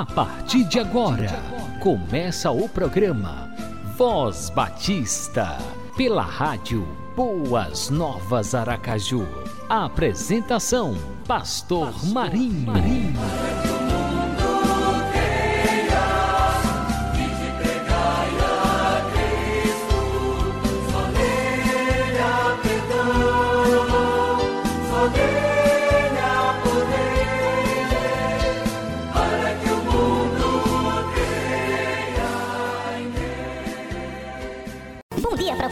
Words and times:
A 0.00 0.06
partir 0.06 0.64
de 0.64 0.78
agora, 0.78 1.28
começa 1.78 2.50
o 2.50 2.66
programa 2.66 3.50
Voz 3.98 4.48
Batista, 4.48 5.58
pela 5.94 6.22
rádio 6.22 6.88
Boas 7.14 7.90
Novas 7.90 8.54
Aracaju. 8.54 9.28
A 9.68 9.84
apresentação, 9.84 10.96
Pastor, 11.26 11.92
Pastor 11.92 12.12
Marinho. 12.14 12.66
Marinho. 12.66 13.69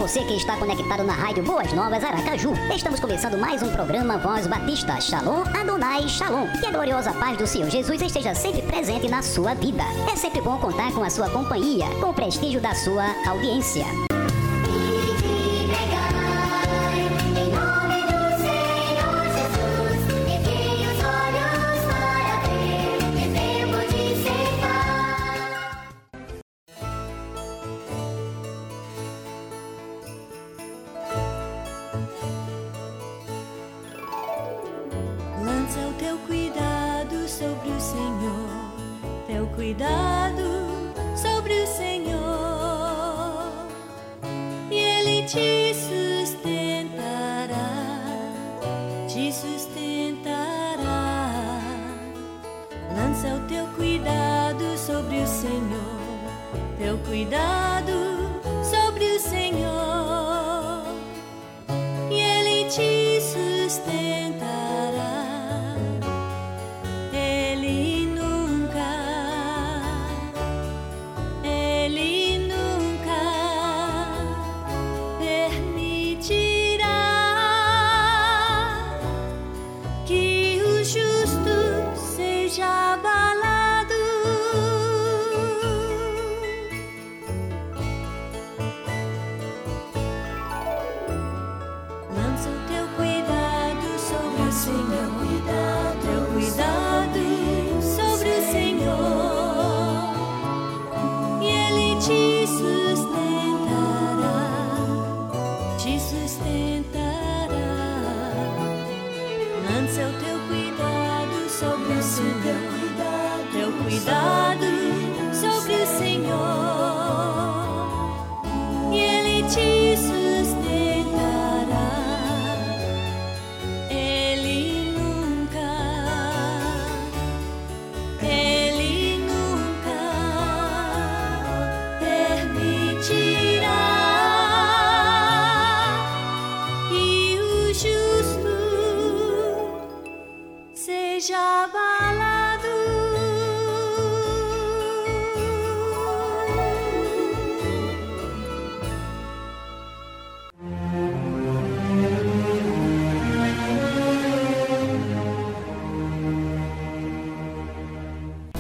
Você 0.09 0.25
que 0.25 0.37
está 0.37 0.57
conectado 0.57 1.05
na 1.05 1.13
Rádio 1.13 1.43
Boas 1.43 1.71
Novas 1.75 2.03
Aracaju. 2.03 2.55
Estamos 2.75 2.99
começando 2.99 3.37
mais 3.37 3.63
um 3.63 3.71
programa 3.71 4.17
Voz 4.17 4.47
Batista. 4.47 4.99
Shalom 5.03 5.43
Adonai 5.55 6.09
Shalom. 6.09 6.49
Que 6.59 6.67
a 6.67 6.71
gloriosa 6.71 7.13
paz 7.13 7.37
do 7.37 7.47
Senhor 7.47 7.69
Jesus 7.69 8.01
esteja 8.01 8.35
sempre 8.35 8.63
presente 8.63 9.07
na 9.07 9.21
sua 9.21 9.53
vida. 9.53 9.83
É 10.11 10.17
sempre 10.17 10.41
bom 10.41 10.57
contar 10.57 10.93
com 10.93 11.03
a 11.03 11.11
sua 11.11 11.29
companhia, 11.29 11.85
com 12.01 12.09
o 12.09 12.15
prestígio 12.15 12.59
da 12.59 12.75
sua 12.75 13.05
audiência. 13.29 14.08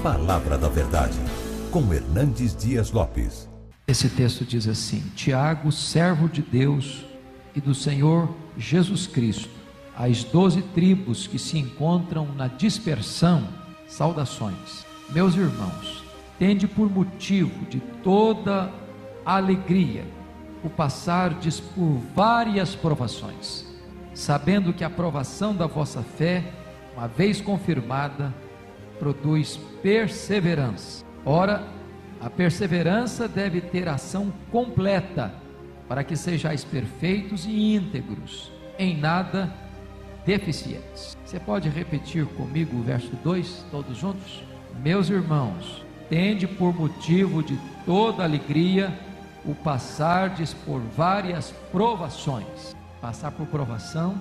Palavra 0.00 0.56
da 0.56 0.68
Verdade, 0.68 1.18
com 1.72 1.92
Hernandes 1.92 2.54
Dias 2.54 2.92
Lopes. 2.92 3.48
Esse 3.88 4.08
texto 4.08 4.44
diz 4.44 4.68
assim: 4.68 5.00
Tiago, 5.16 5.72
servo 5.72 6.28
de 6.28 6.40
Deus 6.40 7.04
e 7.56 7.60
do 7.60 7.74
Senhor 7.74 8.28
Jesus 8.58 9.06
Cristo, 9.06 9.48
às 9.96 10.24
doze 10.24 10.60
tribos 10.60 11.26
que 11.26 11.38
se 11.38 11.58
encontram 11.58 12.26
na 12.34 12.48
dispersão, 12.48 13.46
saudações. 13.86 14.84
Meus 15.10 15.34
irmãos, 15.36 16.04
tende 16.38 16.66
por 16.66 16.90
motivo 16.90 17.64
de 17.66 17.80
toda 18.02 18.70
alegria 19.24 20.04
o 20.62 20.68
passardes 20.68 21.60
por 21.60 22.00
várias 22.14 22.74
provações, 22.74 23.64
sabendo 24.12 24.72
que 24.72 24.84
a 24.84 24.90
provação 24.90 25.54
da 25.54 25.66
vossa 25.66 26.02
fé, 26.02 26.44
uma 26.96 27.06
vez 27.06 27.40
confirmada, 27.40 28.34
produz 28.98 29.58
perseverança. 29.80 31.04
Ora, 31.24 31.62
a 32.20 32.28
perseverança 32.28 33.28
deve 33.28 33.60
ter 33.60 33.88
ação 33.88 34.32
completa, 34.50 35.32
para 35.88 36.04
que 36.04 36.14
sejais 36.14 36.64
perfeitos 36.64 37.46
e 37.46 37.74
íntegros, 37.74 38.52
em 38.78 38.96
nada 38.96 39.52
deficientes. 40.24 41.16
Você 41.24 41.40
pode 41.40 41.68
repetir 41.68 42.26
comigo 42.26 42.76
o 42.78 42.82
verso 42.82 43.10
2, 43.24 43.66
todos 43.70 43.96
juntos? 43.96 44.44
Meus 44.82 45.08
irmãos, 45.08 45.84
tende 46.10 46.46
por 46.46 46.74
motivo 46.74 47.42
de 47.42 47.58
toda 47.86 48.22
alegria 48.22 48.96
o 49.44 49.54
passardes 49.54 50.52
por 50.52 50.80
várias 50.80 51.52
provações. 51.72 52.76
Passar 53.00 53.30
por 53.32 53.46
provação 53.46 54.20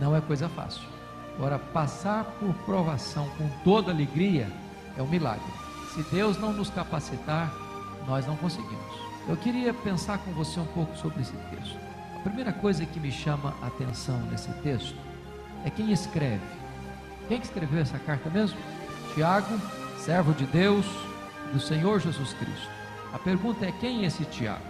não 0.00 0.14
é 0.14 0.20
coisa 0.20 0.48
fácil. 0.48 0.82
Agora, 1.36 1.58
passar 1.58 2.24
por 2.38 2.54
provação 2.64 3.28
com 3.36 3.48
toda 3.64 3.90
alegria 3.90 4.46
é 4.96 5.02
um 5.02 5.08
milagre. 5.08 5.52
Se 5.94 6.02
Deus 6.14 6.38
não 6.38 6.52
nos 6.52 6.70
capacitar, 6.70 7.52
nós 8.06 8.26
não 8.26 8.36
conseguimos. 8.36 9.09
Eu 9.30 9.36
queria 9.36 9.72
pensar 9.72 10.18
com 10.18 10.32
você 10.32 10.58
um 10.58 10.66
pouco 10.66 10.96
sobre 10.96 11.22
esse 11.22 11.32
texto. 11.32 11.78
A 12.16 12.18
primeira 12.18 12.52
coisa 12.52 12.84
que 12.84 12.98
me 12.98 13.12
chama 13.12 13.54
a 13.62 13.68
atenção 13.68 14.20
nesse 14.22 14.52
texto 14.54 14.96
é 15.64 15.70
quem 15.70 15.92
escreve. 15.92 16.42
Quem 17.28 17.40
escreveu 17.40 17.80
essa 17.80 17.96
carta 18.00 18.28
mesmo? 18.28 18.58
Tiago, 19.14 19.56
servo 19.98 20.34
de 20.34 20.46
Deus, 20.46 20.84
do 21.52 21.60
Senhor 21.60 22.00
Jesus 22.00 22.32
Cristo. 22.32 22.68
A 23.12 23.20
pergunta 23.20 23.64
é 23.64 23.70
quem 23.70 24.02
é 24.02 24.06
esse 24.06 24.24
Tiago? 24.24 24.64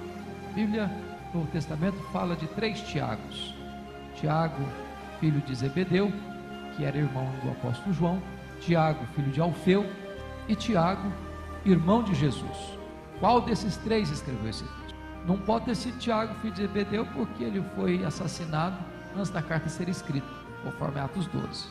A 0.50 0.52
Bíblia, 0.52 0.90
no 1.32 1.46
Testamento, 1.46 1.96
fala 2.12 2.36
de 2.36 2.46
três 2.48 2.80
Tiagos: 2.82 3.54
Tiago, 4.16 4.62
filho 5.20 5.40
de 5.40 5.54
Zebedeu, 5.54 6.12
que 6.76 6.84
era 6.84 6.98
irmão 6.98 7.32
do 7.42 7.50
apóstolo 7.50 7.94
João, 7.94 8.22
Tiago, 8.60 9.06
filho 9.14 9.32
de 9.32 9.40
Alfeu, 9.40 9.90
e 10.46 10.54
Tiago, 10.54 11.10
irmão 11.64 12.02
de 12.02 12.14
Jesus. 12.14 12.79
Qual 13.20 13.42
desses 13.42 13.76
três 13.76 14.10
escreveu 14.10 14.48
esse 14.48 14.64
texto? 14.64 14.98
Não 15.26 15.36
pode 15.36 15.66
ter 15.66 15.74
sido 15.74 15.98
Tiago, 15.98 16.34
filho 16.40 16.54
de 16.54 16.62
Zebedeu, 16.62 17.06
porque 17.14 17.44
ele 17.44 17.62
foi 17.76 18.02
assassinado 18.02 18.76
antes 19.14 19.30
da 19.30 19.42
carta 19.42 19.68
ser 19.68 19.88
escrita, 19.90 20.26
conforme 20.64 20.98
Atos 20.98 21.26
12. 21.26 21.66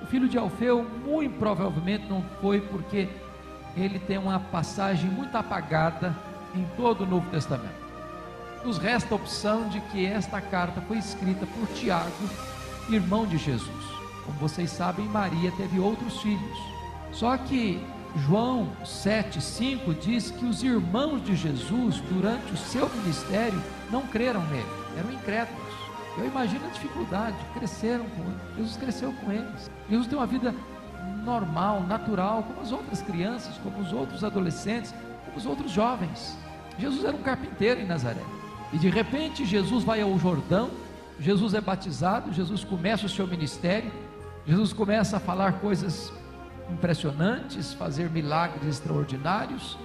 O 0.00 0.06
filho 0.06 0.28
de 0.28 0.38
Alfeu, 0.38 0.84
muito 1.04 1.36
provavelmente, 1.38 2.08
não 2.08 2.22
foi 2.40 2.60
porque 2.60 3.08
ele 3.76 3.98
tem 3.98 4.18
uma 4.18 4.38
passagem 4.38 5.10
muito 5.10 5.36
apagada 5.36 6.16
em 6.54 6.64
todo 6.76 7.02
o 7.02 7.06
Novo 7.06 7.28
Testamento. 7.30 7.82
Nos 8.64 8.78
resta 8.78 9.12
a 9.12 9.16
opção 9.16 9.68
de 9.68 9.80
que 9.80 10.06
esta 10.06 10.40
carta 10.40 10.80
foi 10.82 10.98
escrita 10.98 11.46
por 11.46 11.66
Tiago, 11.74 12.12
irmão 12.88 13.26
de 13.26 13.38
Jesus. 13.38 13.84
Como 14.24 14.38
vocês 14.38 14.70
sabem, 14.70 15.06
Maria 15.06 15.50
teve 15.52 15.80
outros 15.80 16.20
filhos. 16.20 16.58
Só 17.10 17.36
que 17.36 17.84
João 18.16 18.68
7,5 18.84 19.98
diz 19.98 20.30
que 20.30 20.44
os 20.44 20.62
irmãos 20.62 21.24
de 21.24 21.34
Jesus, 21.34 22.00
durante 22.10 22.52
o 22.52 22.56
seu 22.56 22.88
ministério, 22.90 23.60
não 23.90 24.02
creram 24.02 24.44
nele, 24.46 24.66
eram 24.98 25.12
incrédulos. 25.12 25.72
Eu 26.18 26.26
imagino 26.26 26.66
a 26.66 26.70
dificuldade, 26.70 27.36
cresceram 27.54 28.04
com 28.04 28.22
ele. 28.22 28.56
Jesus 28.56 28.76
cresceu 28.76 29.12
com 29.14 29.32
eles. 29.32 29.70
Jesus 29.88 30.06
tem 30.06 30.18
uma 30.18 30.26
vida 30.26 30.54
normal, 31.24 31.82
natural, 31.84 32.42
como 32.42 32.60
as 32.60 32.70
outras 32.70 33.00
crianças, 33.00 33.56
como 33.58 33.78
os 33.78 33.92
outros 33.92 34.22
adolescentes, 34.22 34.94
como 35.24 35.38
os 35.38 35.46
outros 35.46 35.70
jovens. 35.70 36.36
Jesus 36.78 37.04
era 37.04 37.16
um 37.16 37.22
carpinteiro 37.22 37.80
em 37.80 37.86
Nazaré. 37.86 38.22
E 38.74 38.78
de 38.78 38.90
repente 38.90 39.44
Jesus 39.44 39.84
vai 39.84 40.02
ao 40.02 40.18
Jordão, 40.18 40.70
Jesus 41.18 41.54
é 41.54 41.60
batizado, 41.60 42.32
Jesus 42.32 42.62
começa 42.62 43.06
o 43.06 43.08
seu 43.08 43.26
ministério, 43.26 43.90
Jesus 44.46 44.72
começa 44.72 45.16
a 45.16 45.20
falar 45.20 45.60
coisas 45.60 46.12
impressionantes, 46.72 47.72
fazer 47.74 48.10
milagres 48.10 48.66
extraordinários, 48.66 49.78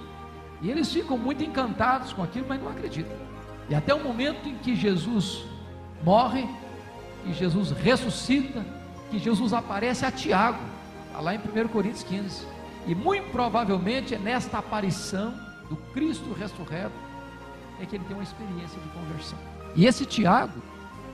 e 0.60 0.70
eles 0.70 0.92
ficam 0.92 1.16
muito 1.16 1.44
encantados 1.44 2.12
com 2.12 2.22
aquilo, 2.22 2.46
mas 2.48 2.60
não 2.60 2.68
acreditam. 2.68 3.16
E 3.68 3.74
até 3.74 3.94
o 3.94 4.02
momento 4.02 4.48
em 4.48 4.56
que 4.56 4.74
Jesus 4.74 5.44
morre, 6.02 6.48
que 7.24 7.32
Jesus 7.32 7.70
ressuscita, 7.70 8.64
que 9.10 9.18
Jesus 9.18 9.52
aparece 9.52 10.04
a 10.04 10.10
Tiago, 10.10 10.58
está 11.06 11.20
lá 11.20 11.34
em 11.34 11.38
1 11.38 11.68
Coríntios 11.68 12.02
15. 12.02 12.46
E 12.86 12.94
muito 12.94 13.30
provavelmente 13.30 14.14
é 14.14 14.18
nesta 14.18 14.58
aparição 14.58 15.34
do 15.68 15.76
Cristo 15.92 16.32
ressurreto 16.32 17.08
é 17.80 17.86
que 17.86 17.96
ele 17.96 18.04
tem 18.04 18.16
uma 18.16 18.22
experiência 18.22 18.80
de 18.80 18.88
conversão. 18.88 19.38
E 19.76 19.86
esse 19.86 20.04
Tiago 20.04 20.60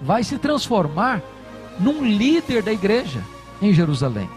vai 0.01 0.25
se 0.25 0.39
transformar 0.39 1.21
num 1.79 2.05
líder 2.05 2.63
da 2.63 2.73
igreja 2.73 3.23
em 3.61 3.73
Jerusalém. 3.73 4.29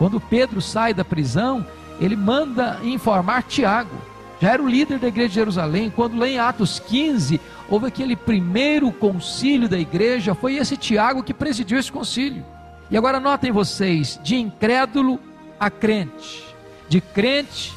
Quando 0.00 0.18
Pedro 0.18 0.62
sai 0.62 0.94
da 0.94 1.04
prisão, 1.04 1.66
ele 2.00 2.16
manda 2.16 2.80
informar 2.82 3.42
Tiago. 3.42 3.94
Já 4.40 4.52
era 4.52 4.62
o 4.62 4.66
líder 4.66 4.98
da 4.98 5.08
igreja 5.08 5.28
de 5.28 5.34
Jerusalém. 5.34 5.92
Quando 5.94 6.16
lá 6.16 6.26
em 6.26 6.38
Atos 6.38 6.80
15, 6.80 7.38
houve 7.68 7.88
aquele 7.88 8.16
primeiro 8.16 8.90
concílio 8.92 9.68
da 9.68 9.78
igreja, 9.78 10.34
foi 10.34 10.56
esse 10.56 10.74
Tiago 10.74 11.22
que 11.22 11.34
presidiu 11.34 11.78
esse 11.78 11.92
concílio. 11.92 12.42
E 12.90 12.96
agora 12.96 13.20
notem 13.20 13.52
vocês, 13.52 14.18
de 14.24 14.36
incrédulo 14.36 15.20
a 15.60 15.68
crente, 15.68 16.46
de 16.88 17.02
crente 17.02 17.76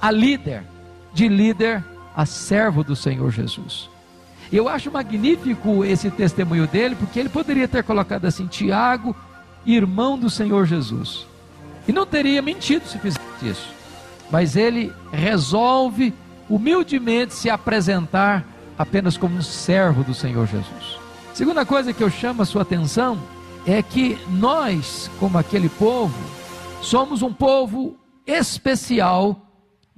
a 0.00 0.10
líder, 0.10 0.62
de 1.12 1.28
líder 1.28 1.84
a 2.16 2.24
servo 2.24 2.82
do 2.82 2.96
Senhor 2.96 3.30
Jesus. 3.30 3.90
Eu 4.50 4.70
acho 4.70 4.90
magnífico 4.90 5.84
esse 5.84 6.10
testemunho 6.10 6.66
dele, 6.66 6.96
porque 6.96 7.20
ele 7.20 7.28
poderia 7.28 7.68
ter 7.68 7.84
colocado 7.84 8.24
assim: 8.24 8.46
Tiago, 8.46 9.14
irmão 9.66 10.18
do 10.18 10.30
Senhor 10.30 10.64
Jesus. 10.64 11.26
E 11.88 11.92
não 11.92 12.06
teria 12.06 12.42
mentido 12.42 12.86
se 12.86 12.98
fizesse 12.98 13.20
isso. 13.42 13.74
Mas 14.30 14.54
ele 14.54 14.92
resolve 15.10 16.14
humildemente 16.48 17.34
se 17.34 17.50
apresentar 17.50 18.46
apenas 18.78 19.16
como 19.16 19.36
um 19.36 19.42
servo 19.42 20.04
do 20.04 20.14
Senhor 20.14 20.46
Jesus. 20.46 20.98
Segunda 21.34 21.64
coisa 21.64 21.92
que 21.92 22.02
eu 22.04 22.10
chamo 22.10 22.42
a 22.42 22.44
sua 22.44 22.62
atenção 22.62 23.18
é 23.66 23.82
que 23.82 24.18
nós, 24.28 25.10
como 25.18 25.38
aquele 25.38 25.68
povo, 25.68 26.14
somos 26.82 27.22
um 27.22 27.32
povo 27.32 27.96
especial 28.26 29.48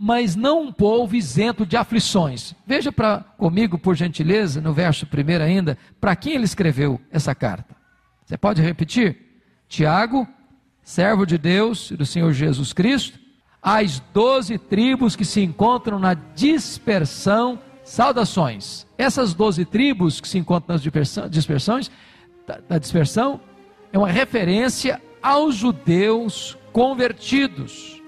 mas 0.02 0.34
não 0.34 0.62
um 0.62 0.72
povo 0.72 1.14
isento 1.14 1.66
de 1.66 1.76
aflições. 1.76 2.54
Veja 2.66 2.90
para 2.90 3.18
comigo, 3.36 3.76
por 3.76 3.94
gentileza, 3.94 4.58
no 4.58 4.72
verso 4.72 5.06
primeiro 5.06 5.44
ainda, 5.44 5.76
para 6.00 6.16
quem 6.16 6.32
ele 6.32 6.44
escreveu 6.44 6.98
essa 7.12 7.34
carta. 7.34 7.76
Você 8.24 8.38
pode 8.38 8.62
repetir? 8.62 9.44
Tiago, 9.68 10.26
servo 10.90 11.24
de 11.24 11.38
Deus 11.38 11.92
e 11.92 11.96
do 11.96 12.04
Senhor 12.04 12.32
Jesus 12.32 12.72
Cristo, 12.72 13.16
às 13.62 14.00
doze 14.12 14.58
tribos 14.58 15.14
que 15.14 15.24
se 15.24 15.40
encontram 15.40 16.00
na 16.00 16.14
dispersão, 16.14 17.60
saudações. 17.84 18.88
Essas 18.98 19.32
doze 19.32 19.64
tribos 19.64 20.20
que 20.20 20.26
se 20.26 20.36
encontram 20.36 20.74
nas 20.74 20.82
dispersões, 21.30 21.90
da 22.68 22.76
dispersão, 22.76 23.40
é 23.92 23.98
uma 23.98 24.10
referência 24.10 25.00
aos 25.22 25.54
judeus 25.54 26.58
convertidos 26.72 28.02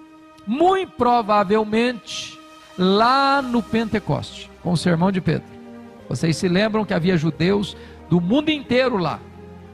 muito 0.44 0.92
provavelmente 0.94 2.36
lá 2.76 3.40
no 3.40 3.62
Pentecoste, 3.62 4.50
com 4.60 4.72
o 4.72 4.76
sermão 4.76 5.12
de 5.12 5.20
Pedro. 5.20 5.46
Vocês 6.08 6.36
se 6.36 6.48
lembram 6.48 6.84
que 6.84 6.92
havia 6.92 7.16
judeus 7.16 7.76
do 8.10 8.20
mundo 8.20 8.48
inteiro 8.48 8.96
lá, 8.96 9.20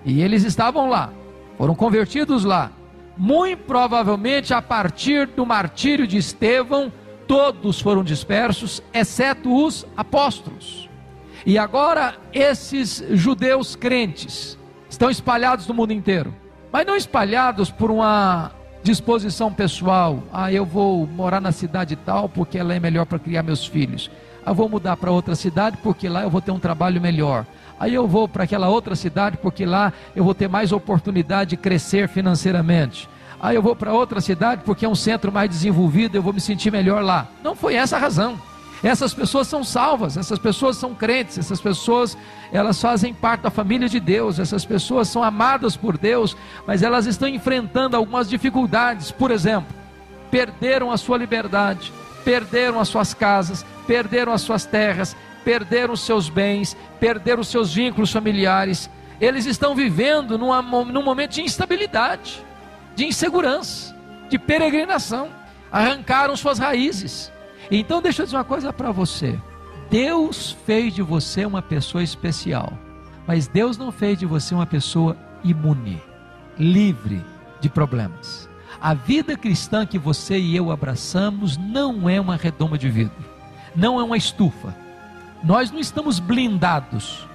e 0.05 0.21
eles 0.21 0.45
estavam 0.45 0.91
lá, 0.91 1.11
foram 1.57 1.75
convertidos 1.75 2.45
lá. 2.45 2.71
Muito 3.19 3.65
provavelmente 3.65 4.55
a 4.55 4.63
partir 4.63 5.27
do 5.27 5.45
martírio 5.45 6.07
de 6.07 6.17
Estevão, 6.17 6.93
todos 7.27 7.81
foram 7.81 8.05
dispersos, 8.05 8.81
exceto 8.95 9.67
os 9.67 9.85
apóstolos. 9.97 10.89
E 11.45 11.59
agora 11.59 12.15
esses 12.33 13.05
judeus 13.11 13.75
crentes 13.75 14.57
estão 14.89 15.11
espalhados 15.11 15.67
no 15.67 15.75
mundo 15.75 15.93
inteiro, 15.93 16.33
mas 16.73 16.87
não 16.87 16.95
espalhados 16.95 17.73
por 17.73 17.91
uma 17.91 18.53
disposição 18.85 19.53
pessoal. 19.53 20.23
Ah, 20.33 20.53
eu 20.53 20.65
vou 20.65 21.05
morar 21.05 21.41
na 21.41 21.51
cidade 21.51 21.97
tal 21.97 22.29
porque 22.29 22.57
ela 22.57 22.73
é 22.73 22.79
melhor 22.79 23.05
para 23.05 23.19
criar 23.19 23.43
meus 23.43 23.67
filhos. 23.67 24.09
Ah, 24.47 24.53
vou 24.53 24.69
mudar 24.69 24.97
para 24.97 25.11
outra 25.11 25.35
cidade 25.35 25.77
porque 25.83 26.09
lá 26.09 26.23
eu 26.23 26.31
vou 26.31 26.41
ter 26.41 26.53
um 26.53 26.61
trabalho 26.61 27.01
melhor. 27.01 27.45
Aí 27.79 27.95
eu 27.95 28.07
vou 28.07 28.29
para 28.29 28.45
aquela 28.45 28.69
outra 28.69 28.97
cidade 28.97 29.37
porque 29.37 29.65
lá 29.65 29.93
eu 30.15 30.25
vou 30.25 30.35
ter 30.35 30.49
mais 30.49 30.73
oportunidade 30.73 31.51
de 31.51 31.57
crescer 31.57 32.09
financeiramente. 32.09 33.09
Aí 33.41 33.55
eu 33.55 33.63
vou 33.63 33.77
para 33.77 33.93
outra 33.93 34.21
cidade 34.21 34.63
porque 34.65 34.85
é 34.85 34.89
um 34.89 34.95
centro 34.95 35.31
mais 35.31 35.49
desenvolvido, 35.49 36.17
eu 36.17 36.23
vou 36.23 36.33
me 36.33 36.41
sentir 36.41 36.73
melhor 36.73 37.03
lá. 37.03 37.29
Não 37.43 37.55
foi 37.55 37.75
essa 37.75 37.97
a 37.97 38.01
razão. 38.01 38.39
Essas 38.83 39.13
pessoas 39.13 39.49
são 39.49 39.65
salvas, 39.65 40.17
essas 40.17 40.39
pessoas 40.39 40.77
são 40.77 40.95
crentes, 40.95 41.37
essas 41.37 41.61
pessoas 41.61 42.17
elas 42.53 42.81
fazem 42.81 43.13
parte 43.13 43.43
da 43.43 43.51
família 43.51 43.89
de 43.89 43.99
Deus, 43.99 44.39
essas 44.39 44.65
pessoas 44.65 45.09
são 45.09 45.23
amadas 45.23 45.77
por 45.77 45.99
Deus, 45.99 46.37
mas 46.67 46.83
elas 46.83 47.07
estão 47.07 47.29
enfrentando 47.29 47.97
algumas 47.97 48.29
dificuldades. 48.29 49.11
Por 49.11 49.33
exemplo, 49.33 49.75
perderam 50.31 50.93
a 50.93 50.97
sua 50.97 51.19
liberdade, 51.19 51.93
perderam 52.25 52.79
as 52.79 52.89
suas 52.89 53.13
casas, 53.13 53.67
perderam 53.87 54.33
as 54.33 54.43
suas 54.43 54.65
terras, 54.65 55.17
perderam 55.49 55.97
seus 55.97 56.29
bens, 56.29 56.77
perderam 57.01 57.43
seus 57.43 57.73
vínculos 57.73 58.13
familiares. 58.13 58.91
Eles 59.19 59.47
estão 59.47 59.75
vivendo 59.75 60.37
numa, 60.37 60.61
num 60.61 61.03
momento 61.03 61.33
de 61.33 61.41
instabilidade, 61.41 62.45
de 62.95 63.07
insegurança, 63.07 63.97
de 64.29 64.39
peregrinação. 64.39 65.31
Arrancaram 65.73 66.37
suas 66.37 66.59
raízes 66.59 67.33
então 67.71 68.01
deixa 68.01 68.23
eu 68.23 68.27
dizer 68.27 68.37
uma 68.37 68.45
coisa 68.45 68.73
para 68.73 68.91
você. 68.91 69.39
Deus 69.91 70.57
fez 70.67 70.95
de 70.95 71.03
você 71.03 71.45
uma 71.45 71.63
pessoa 71.63 72.03
especial, 72.03 72.73
mas 73.27 73.47
Deus 73.47 73.77
não 73.77 73.91
fez 73.91 74.19
de 74.19 74.27
você 74.27 74.55
uma 74.55 74.67
pessoa 74.67 75.17
imune, 75.45 76.01
livre 76.59 77.25
de 77.61 77.69
problemas. 77.69 78.49
A 78.81 78.95
vida 78.95 79.37
cristã 79.37 79.85
que 79.85 79.99
você 79.99 80.39
e 80.39 80.57
eu 80.57 80.71
abraçamos 80.71 81.57
não 81.57 82.09
é 82.09 82.21
uma 82.21 82.37
redoma 82.37 82.79
de 82.79 82.89
vidro, 82.89 83.25
não 83.75 83.99
é 83.99 84.03
uma 84.03 84.17
estufa. 84.17 84.75
Nós 85.43 85.71
não 85.71 85.79
estamos 85.79 86.19
blindados. 86.19 87.27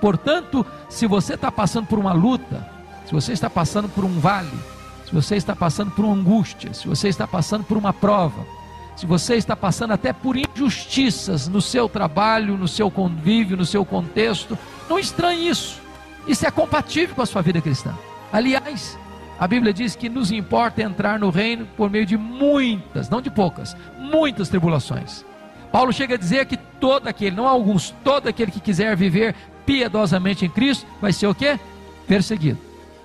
Portanto, 0.00 0.64
se 0.88 1.06
você 1.06 1.34
está 1.34 1.50
passando 1.50 1.86
por 1.86 1.98
uma 1.98 2.12
luta, 2.12 2.68
se 3.04 3.12
você 3.12 3.32
está 3.32 3.50
passando 3.50 3.88
por 3.88 4.04
um 4.04 4.20
vale, 4.20 4.58
se 5.04 5.14
você 5.14 5.36
está 5.36 5.56
passando 5.56 5.90
por 5.90 6.04
uma 6.04 6.14
angústia, 6.14 6.72
se 6.74 6.86
você 6.86 7.08
está 7.08 7.26
passando 7.26 7.64
por 7.64 7.76
uma 7.76 7.92
prova, 7.92 8.46
se 8.94 9.06
você 9.06 9.36
está 9.36 9.56
passando 9.56 9.92
até 9.92 10.12
por 10.12 10.36
injustiças 10.36 11.48
no 11.48 11.60
seu 11.60 11.88
trabalho, 11.88 12.56
no 12.56 12.68
seu 12.68 12.90
convívio, 12.90 13.56
no 13.56 13.64
seu 13.64 13.84
contexto, 13.84 14.58
não 14.88 14.98
estranhe 14.98 15.48
isso. 15.48 15.80
Isso 16.26 16.46
é 16.46 16.50
compatível 16.50 17.14
com 17.14 17.22
a 17.22 17.26
sua 17.26 17.40
vida 17.40 17.60
cristã. 17.60 17.94
Aliás, 18.32 18.98
a 19.38 19.46
Bíblia 19.46 19.72
diz 19.72 19.94
que 19.94 20.08
nos 20.08 20.32
importa 20.32 20.82
entrar 20.82 21.18
no 21.18 21.30
reino 21.30 21.66
por 21.76 21.88
meio 21.88 22.04
de 22.04 22.16
muitas, 22.16 23.08
não 23.08 23.22
de 23.22 23.30
poucas, 23.30 23.76
muitas 23.98 24.48
tribulações. 24.48 25.24
Paulo 25.72 25.92
chega 25.92 26.14
a 26.14 26.18
dizer 26.18 26.46
que 26.46 26.56
todo 26.56 27.08
aquele, 27.08 27.36
não 27.36 27.46
alguns, 27.46 27.90
todo 28.02 28.28
aquele 28.28 28.50
que 28.50 28.60
quiser 28.60 28.96
viver 28.96 29.34
piedosamente 29.66 30.44
em 30.44 30.48
Cristo, 30.48 30.86
vai 31.00 31.12
ser 31.12 31.26
o 31.26 31.34
quê? 31.34 31.58
Perseguido. 32.06 32.58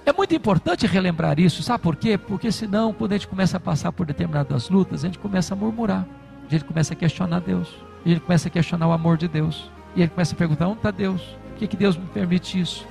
É 0.06 0.12
muito 0.12 0.36
importante 0.36 0.86
relembrar 0.86 1.40
isso, 1.40 1.64
sabe 1.64 1.82
por 1.82 1.96
quê? 1.96 2.18
Porque 2.18 2.52
senão, 2.52 2.94
quando 2.94 3.14
a 3.14 3.16
gente 3.16 3.28
começa 3.28 3.58
a 3.58 3.60
passar 3.60 3.92
por 3.92 4.06
determinadas 4.06 4.70
lutas, 4.70 5.04
a 5.04 5.08
gente 5.08 5.20
começa 5.20 5.54
a 5.54 5.58
murmurar, 5.58 6.06
a 6.48 6.52
gente 6.52 6.66
começa 6.66 6.94
a 6.94 6.96
questionar 6.96 7.40
Deus, 7.40 7.70
a 8.06 8.10
gente 8.10 8.22
começa 8.22 8.48
a 8.48 8.52
questionar 8.52 8.88
o 8.88 8.92
amor 8.92 9.18
de 9.18 9.28
Deus, 9.28 9.70
e 9.96 10.02
gente 10.02 10.12
começa 10.12 10.34
a 10.34 10.38
perguntar: 10.38 10.68
onde 10.68 10.78
está 10.78 10.92
Deus? 10.92 11.22
Por 11.22 11.58
que, 11.58 11.68
que 11.68 11.78
Deus 11.78 11.96
me 11.96 12.06
permite 12.08 12.60
isso? 12.60 12.86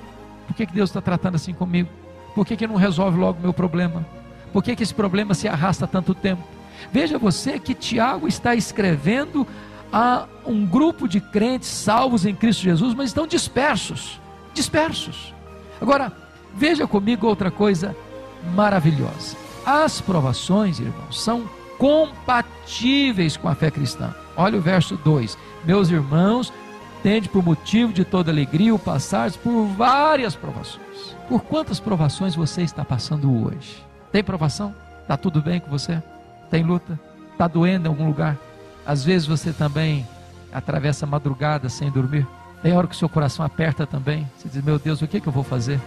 Por 0.47 0.55
que, 0.55 0.65
que 0.65 0.73
Deus 0.73 0.89
está 0.89 1.01
tratando 1.01 1.35
assim 1.35 1.53
comigo? 1.53 1.89
Por 2.33 2.45
que, 2.45 2.55
que 2.55 2.65
não 2.65 2.75
resolve 2.75 3.17
logo 3.17 3.39
o 3.39 3.41
meu 3.41 3.53
problema? 3.53 4.05
Por 4.51 4.63
que, 4.63 4.75
que 4.75 4.83
esse 4.83 4.93
problema 4.93 5.33
se 5.33 5.47
arrasta 5.47 5.85
tanto 5.85 6.13
tempo? 6.13 6.43
Veja 6.91 7.17
você 7.17 7.59
que 7.59 7.73
Tiago 7.73 8.27
está 8.27 8.55
escrevendo 8.55 9.47
a 9.91 10.25
um 10.45 10.65
grupo 10.65 11.07
de 11.07 11.21
crentes 11.21 11.69
salvos 11.69 12.25
em 12.25 12.33
Cristo 12.33 12.63
Jesus, 12.63 12.93
mas 12.93 13.09
estão 13.09 13.27
dispersos. 13.27 14.19
Dispersos. 14.53 15.33
Agora, 15.79 16.11
veja 16.55 16.87
comigo 16.87 17.27
outra 17.27 17.51
coisa 17.51 17.95
maravilhosa. 18.55 19.37
As 19.65 20.01
provações, 20.01 20.79
irmãos, 20.79 21.21
são 21.21 21.47
compatíveis 21.77 23.37
com 23.37 23.47
a 23.47 23.55
fé 23.55 23.71
cristã. 23.71 24.13
Olha 24.35 24.57
o 24.57 24.61
verso 24.61 24.97
2: 24.97 25.37
Meus 25.63 25.89
irmãos, 25.89 26.51
tende 27.01 27.29
por 27.29 27.43
motivo 27.43 27.93
de 27.93 28.03
toda 28.03 28.31
alegria 28.31 28.73
o 28.73 28.79
passar 28.79 29.31
por 29.31 29.65
várias 29.67 30.35
provações. 30.35 31.15
Por 31.29 31.43
quantas 31.43 31.79
provações 31.79 32.35
você 32.35 32.61
está 32.61 32.83
passando 32.83 33.45
hoje? 33.45 33.85
Tem 34.11 34.23
provação? 34.23 34.73
Está 35.01 35.17
tudo 35.17 35.41
bem 35.41 35.59
com 35.59 35.69
você? 35.69 36.01
Tem 36.53 36.61
luta? 36.61 36.99
Está 37.31 37.47
doendo 37.47 37.87
em 37.87 37.89
algum 37.89 38.05
lugar? 38.05 38.37
Às 38.85 39.03
vezes 39.03 39.25
você 39.25 39.51
também 39.51 40.07
atravessa 40.53 41.03
a 41.03 41.09
madrugada 41.09 41.67
sem 41.67 41.89
dormir. 41.89 42.27
Tem 42.61 42.73
hora 42.73 42.85
que 42.85 42.93
o 42.93 42.97
seu 42.97 43.09
coração 43.09 43.43
aperta 43.43 43.87
também. 43.87 44.29
Você 44.37 44.49
diz: 44.49 44.63
Meu 44.63 44.77
Deus, 44.77 45.01
o 45.01 45.07
que, 45.07 45.17
é 45.17 45.19
que 45.19 45.25
eu 45.25 45.33
vou 45.33 45.43
fazer? 45.43 45.81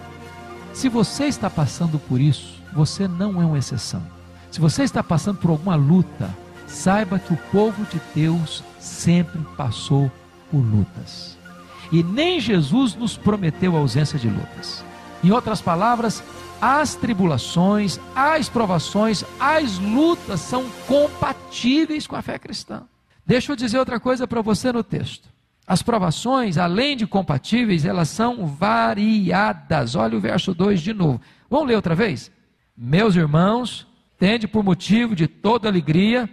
Se 0.72 0.88
você 0.88 1.26
está 1.26 1.48
passando 1.48 2.00
por 2.00 2.20
isso, 2.20 2.60
você 2.72 3.06
não 3.06 3.40
é 3.40 3.46
uma 3.46 3.58
exceção. 3.58 4.02
Se 4.50 4.58
você 4.60 4.82
está 4.82 5.04
passando 5.04 5.38
por 5.38 5.52
alguma 5.52 5.76
luta, 5.76 6.28
saiba 6.66 7.20
que 7.20 7.32
o 7.32 7.38
povo 7.52 7.84
de 7.84 8.00
Deus 8.12 8.64
sempre 8.80 9.40
passou 9.56 10.10
por 10.50 10.58
lutas. 10.58 11.38
E 11.92 12.02
nem 12.02 12.40
Jesus 12.40 12.96
nos 12.96 13.16
prometeu 13.16 13.76
a 13.76 13.78
ausência 13.78 14.18
de 14.18 14.28
lutas. 14.28 14.84
Em 15.26 15.32
outras 15.32 15.60
palavras, 15.60 16.22
as 16.60 16.94
tribulações, 16.94 17.98
as 18.14 18.48
provações, 18.48 19.24
as 19.40 19.76
lutas 19.76 20.38
são 20.38 20.70
compatíveis 20.86 22.06
com 22.06 22.14
a 22.14 22.22
fé 22.22 22.38
cristã. 22.38 22.84
Deixa 23.26 23.50
eu 23.50 23.56
dizer 23.56 23.80
outra 23.80 23.98
coisa 23.98 24.28
para 24.28 24.40
você 24.40 24.70
no 24.70 24.84
texto. 24.84 25.28
As 25.66 25.82
provações, 25.82 26.56
além 26.58 26.96
de 26.96 27.08
compatíveis, 27.08 27.84
elas 27.84 28.08
são 28.08 28.46
variadas. 28.46 29.96
Olha 29.96 30.16
o 30.16 30.20
verso 30.20 30.54
2 30.54 30.80
de 30.80 30.94
novo. 30.94 31.20
Vamos 31.50 31.66
ler 31.66 31.74
outra 31.74 31.96
vez? 31.96 32.30
Meus 32.78 33.16
irmãos, 33.16 33.84
tende 34.16 34.46
por 34.46 34.62
motivo 34.62 35.16
de 35.16 35.26
toda 35.26 35.68
alegria 35.68 36.30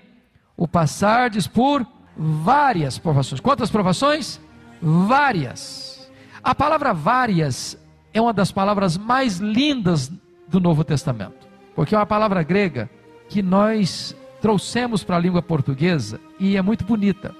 o 0.55 0.67
passardes 0.67 1.47
por 1.47 1.83
várias 2.15 2.99
provações. 2.99 3.41
Quantas 3.41 3.71
provações? 3.71 4.39
Várias. 4.79 6.11
A 6.43 6.53
palavra 6.53 6.93
várias 6.93 7.75
é 8.13 8.21
uma 8.21 8.31
das 8.31 8.51
palavras 8.51 8.95
mais 8.97 9.37
lindas 9.37 10.11
do 10.47 10.59
Novo 10.59 10.83
Testamento, 10.83 11.47
porque 11.75 11.95
é 11.95 11.97
uma 11.97 12.05
palavra 12.05 12.43
grega 12.43 12.87
que 13.27 13.41
nós 13.41 14.15
trouxemos 14.41 15.03
para 15.03 15.15
a 15.15 15.19
língua 15.19 15.41
portuguesa 15.41 16.19
e 16.39 16.55
é 16.55 16.61
muito 16.61 16.85
bonita. 16.85 17.33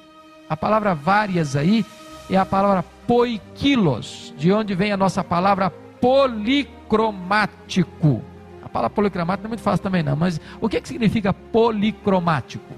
A 0.49 0.57
palavra 0.57 0.95
várias 0.95 1.55
aí 1.55 1.85
é 2.29 2.37
a 2.37 2.45
palavra 2.45 2.83
poikilos, 3.05 4.33
de 4.37 4.49
onde 4.51 4.73
vem 4.73 4.91
a 4.91 4.97
nossa 4.97 5.23
palavra 5.23 5.69
policromático. 5.69 8.23
A 8.63 8.69
palavra 8.69 8.95
policromático 8.95 9.43
não 9.43 9.49
é 9.49 9.53
muito 9.53 9.61
fácil 9.61 9.83
também 9.83 10.01
não, 10.01 10.15
mas 10.15 10.41
o 10.59 10.67
que, 10.67 10.81
que 10.81 10.87
significa 10.87 11.31
policromático? 11.33 12.73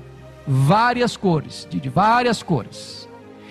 Várias 0.46 1.16
cores, 1.16 1.66
de 1.70 1.90
várias 1.90 2.44
cores. 2.44 3.08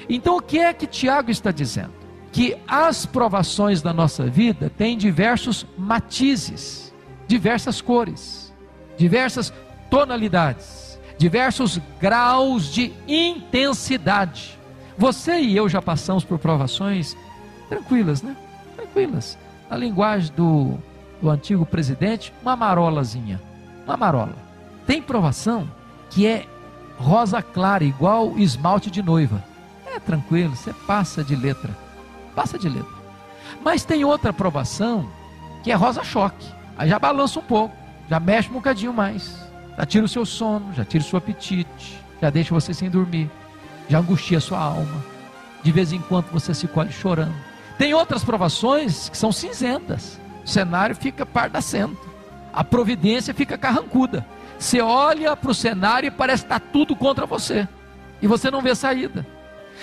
Então 0.08 0.36
o 0.36 0.42
que 0.42 0.58
é 0.58 0.72
que 0.74 0.86
Tiago 0.86 1.30
está 1.30 1.50
dizendo? 1.50 2.03
Que 2.34 2.56
as 2.66 3.06
provações 3.06 3.80
da 3.80 3.92
nossa 3.92 4.26
vida 4.26 4.68
têm 4.68 4.98
diversos 4.98 5.64
matizes, 5.78 6.92
diversas 7.28 7.80
cores, 7.80 8.52
diversas 8.98 9.52
tonalidades, 9.88 10.98
diversos 11.16 11.80
graus 12.00 12.72
de 12.72 12.92
intensidade. 13.06 14.58
Você 14.98 15.42
e 15.42 15.56
eu 15.56 15.68
já 15.68 15.80
passamos 15.80 16.24
por 16.24 16.40
provações 16.40 17.16
tranquilas, 17.68 18.20
né? 18.20 18.36
Tranquilas. 18.74 19.38
Na 19.70 19.76
linguagem 19.76 20.34
do, 20.34 20.74
do 21.22 21.30
antigo 21.30 21.64
presidente, 21.64 22.32
uma 22.42 22.56
marolazinha. 22.56 23.40
Uma 23.86 23.96
marola. 23.96 24.34
Tem 24.88 25.00
provação 25.00 25.70
que 26.10 26.26
é 26.26 26.46
rosa 26.96 27.40
clara, 27.40 27.84
igual 27.84 28.36
esmalte 28.36 28.90
de 28.90 29.04
noiva. 29.04 29.40
É 29.86 30.00
tranquilo, 30.00 30.56
você 30.56 30.72
passa 30.72 31.22
de 31.22 31.36
letra 31.36 31.83
passa 32.34 32.58
de 32.58 32.68
letra. 32.68 33.04
Mas 33.62 33.84
tem 33.84 34.04
outra 34.04 34.30
aprovação 34.30 35.08
que 35.62 35.70
é 35.70 35.74
rosa-choque. 35.74 36.46
Aí 36.76 36.88
já 36.88 36.98
balança 36.98 37.38
um 37.38 37.42
pouco, 37.42 37.74
já 38.08 38.20
mexe 38.20 38.50
um 38.50 38.54
bocadinho 38.54 38.92
mais. 38.92 39.38
Já 39.76 39.86
tira 39.86 40.04
o 40.04 40.08
seu 40.08 40.24
sono, 40.24 40.72
já 40.72 40.84
tira 40.84 41.02
o 41.02 41.06
seu 41.06 41.18
apetite, 41.18 42.00
já 42.20 42.30
deixa 42.30 42.54
você 42.54 42.72
sem 42.72 42.90
dormir, 42.90 43.30
já 43.88 43.98
angustia 43.98 44.38
a 44.38 44.40
sua 44.40 44.58
alma. 44.58 45.04
De 45.62 45.72
vez 45.72 45.92
em 45.92 46.00
quando 46.00 46.26
você 46.30 46.54
se 46.54 46.68
colhe 46.68 46.92
chorando. 46.92 47.34
Tem 47.78 47.94
outras 47.94 48.22
provações 48.22 49.08
que 49.08 49.16
são 49.16 49.32
cinzentas. 49.32 50.20
O 50.44 50.48
cenário 50.48 50.94
fica 50.94 51.24
pardacento. 51.24 52.08
A 52.52 52.62
providência 52.62 53.34
fica 53.34 53.58
carrancuda. 53.58 54.24
Você 54.58 54.80
olha 54.80 55.36
para 55.36 55.50
o 55.50 55.54
cenário 55.54 56.06
e 56.06 56.10
parece 56.10 56.44
que 56.44 56.52
está 56.52 56.60
tudo 56.60 56.94
contra 56.94 57.26
você. 57.26 57.66
E 58.22 58.26
você 58.26 58.50
não 58.50 58.62
vê 58.62 58.74
saída. 58.74 59.26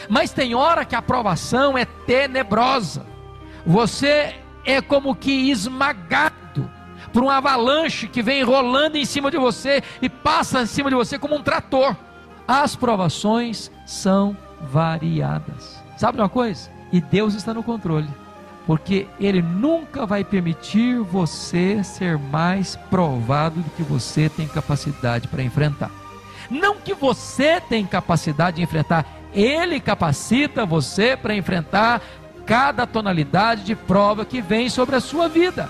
Mas 0.09 0.31
tem 0.31 0.55
hora 0.55 0.85
que 0.85 0.95
a 0.95 0.99
aprovação 0.99 1.77
é 1.77 1.85
tenebrosa. 1.85 3.05
Você 3.65 4.35
é 4.65 4.81
como 4.81 5.15
que 5.15 5.49
esmagado 5.49 6.69
por 7.11 7.23
uma 7.23 7.37
avalanche 7.37 8.07
que 8.07 8.21
vem 8.21 8.43
rolando 8.43 8.97
em 8.97 9.05
cima 9.05 9.29
de 9.29 9.37
você 9.37 9.83
e 10.01 10.09
passa 10.09 10.61
em 10.61 10.65
cima 10.65 10.89
de 10.89 10.95
você 10.95 11.19
como 11.19 11.35
um 11.35 11.43
trator. 11.43 11.95
As 12.47 12.75
provações 12.75 13.71
são 13.85 14.35
variadas. 14.61 15.81
Sabe 15.97 16.19
uma 16.19 16.29
coisa? 16.29 16.69
E 16.91 16.99
Deus 16.99 17.33
está 17.33 17.53
no 17.53 17.63
controle. 17.63 18.09
Porque 18.65 19.07
Ele 19.19 19.41
nunca 19.41 20.05
vai 20.05 20.23
permitir 20.23 20.99
você 20.99 21.83
ser 21.83 22.17
mais 22.17 22.75
provado 22.89 23.61
do 23.61 23.69
que 23.71 23.83
você 23.83 24.29
tem 24.29 24.47
capacidade 24.47 25.27
para 25.27 25.43
enfrentar. 25.43 25.91
Não 26.49 26.75
que 26.75 26.93
você 26.93 27.61
tem 27.61 27.85
capacidade 27.85 28.57
de 28.57 28.63
enfrentar, 28.63 29.05
ele 29.33 29.79
capacita 29.79 30.65
você 30.65 31.15
para 31.15 31.35
enfrentar 31.35 32.01
cada 32.45 32.85
tonalidade 32.85 33.63
de 33.63 33.75
prova 33.75 34.25
que 34.25 34.41
vem 34.41 34.69
sobre 34.69 34.95
a 34.95 34.99
sua 34.99 35.27
vida. 35.27 35.69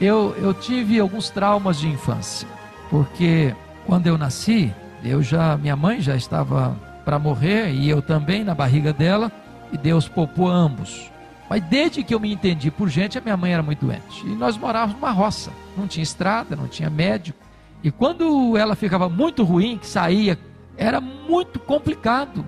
Eu, 0.00 0.34
eu 0.38 0.54
tive 0.54 1.00
alguns 1.00 1.30
traumas 1.30 1.78
de 1.78 1.88
infância, 1.88 2.46
porque 2.90 3.54
quando 3.86 4.06
eu 4.06 4.18
nasci, 4.18 4.72
eu 5.02 5.22
já 5.22 5.56
minha 5.56 5.74
mãe 5.74 6.00
já 6.00 6.14
estava 6.14 6.76
para 7.04 7.18
morrer 7.18 7.70
e 7.70 7.88
eu 7.88 8.02
também 8.02 8.44
na 8.44 8.54
barriga 8.54 8.92
dela, 8.92 9.32
e 9.72 9.78
Deus 9.78 10.08
poupou 10.08 10.48
ambos. 10.48 11.10
Mas 11.48 11.62
desde 11.62 12.04
que 12.04 12.14
eu 12.14 12.20
me 12.20 12.32
entendi 12.32 12.70
por 12.70 12.88
gente, 12.88 13.16
a 13.16 13.20
minha 13.20 13.36
mãe 13.36 13.52
era 13.52 13.62
muito 13.62 13.86
doente. 13.86 14.26
E 14.26 14.34
nós 14.34 14.56
morávamos 14.56 15.00
numa 15.00 15.10
roça, 15.10 15.50
não 15.76 15.86
tinha 15.86 16.02
estrada, 16.02 16.54
não 16.54 16.68
tinha 16.68 16.90
médico. 16.90 17.38
E 17.82 17.90
quando 17.90 18.56
ela 18.56 18.76
ficava 18.76 19.08
muito 19.08 19.42
ruim, 19.44 19.78
que 19.78 19.86
saía, 19.86 20.38
era 20.76 21.00
muito 21.00 21.58
complicado. 21.58 22.44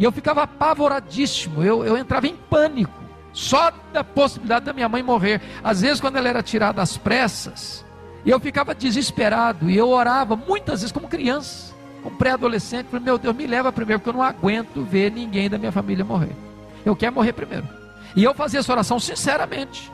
E 0.00 0.04
eu 0.04 0.10
ficava 0.10 0.44
apavoradíssimo, 0.44 1.62
eu, 1.62 1.84
eu 1.84 1.94
entrava 1.94 2.26
em 2.26 2.34
pânico, 2.34 2.90
só 3.34 3.70
da 3.92 4.02
possibilidade 4.02 4.64
da 4.64 4.72
minha 4.72 4.88
mãe 4.88 5.02
morrer. 5.02 5.42
Às 5.62 5.82
vezes, 5.82 6.00
quando 6.00 6.16
ela 6.16 6.26
era 6.26 6.42
tirada 6.42 6.80
às 6.80 6.96
pressas, 6.96 7.84
eu 8.24 8.40
ficava 8.40 8.74
desesperado, 8.74 9.68
e 9.68 9.76
eu 9.76 9.90
orava 9.90 10.34
muitas 10.34 10.80
vezes 10.80 10.90
como 10.90 11.06
criança, 11.06 11.74
como 12.02 12.16
pré-adolescente, 12.16 12.86
falei, 12.86 13.04
meu 13.04 13.18
Deus, 13.18 13.36
me 13.36 13.46
leva 13.46 13.70
primeiro, 13.70 14.00
porque 14.00 14.08
eu 14.08 14.14
não 14.14 14.22
aguento 14.22 14.82
ver 14.82 15.12
ninguém 15.12 15.50
da 15.50 15.58
minha 15.58 15.70
família 15.70 16.02
morrer. 16.02 16.34
Eu 16.82 16.96
quero 16.96 17.14
morrer 17.14 17.34
primeiro. 17.34 17.68
E 18.16 18.24
eu 18.24 18.32
fazia 18.32 18.60
essa 18.60 18.72
oração 18.72 18.98
sinceramente. 18.98 19.92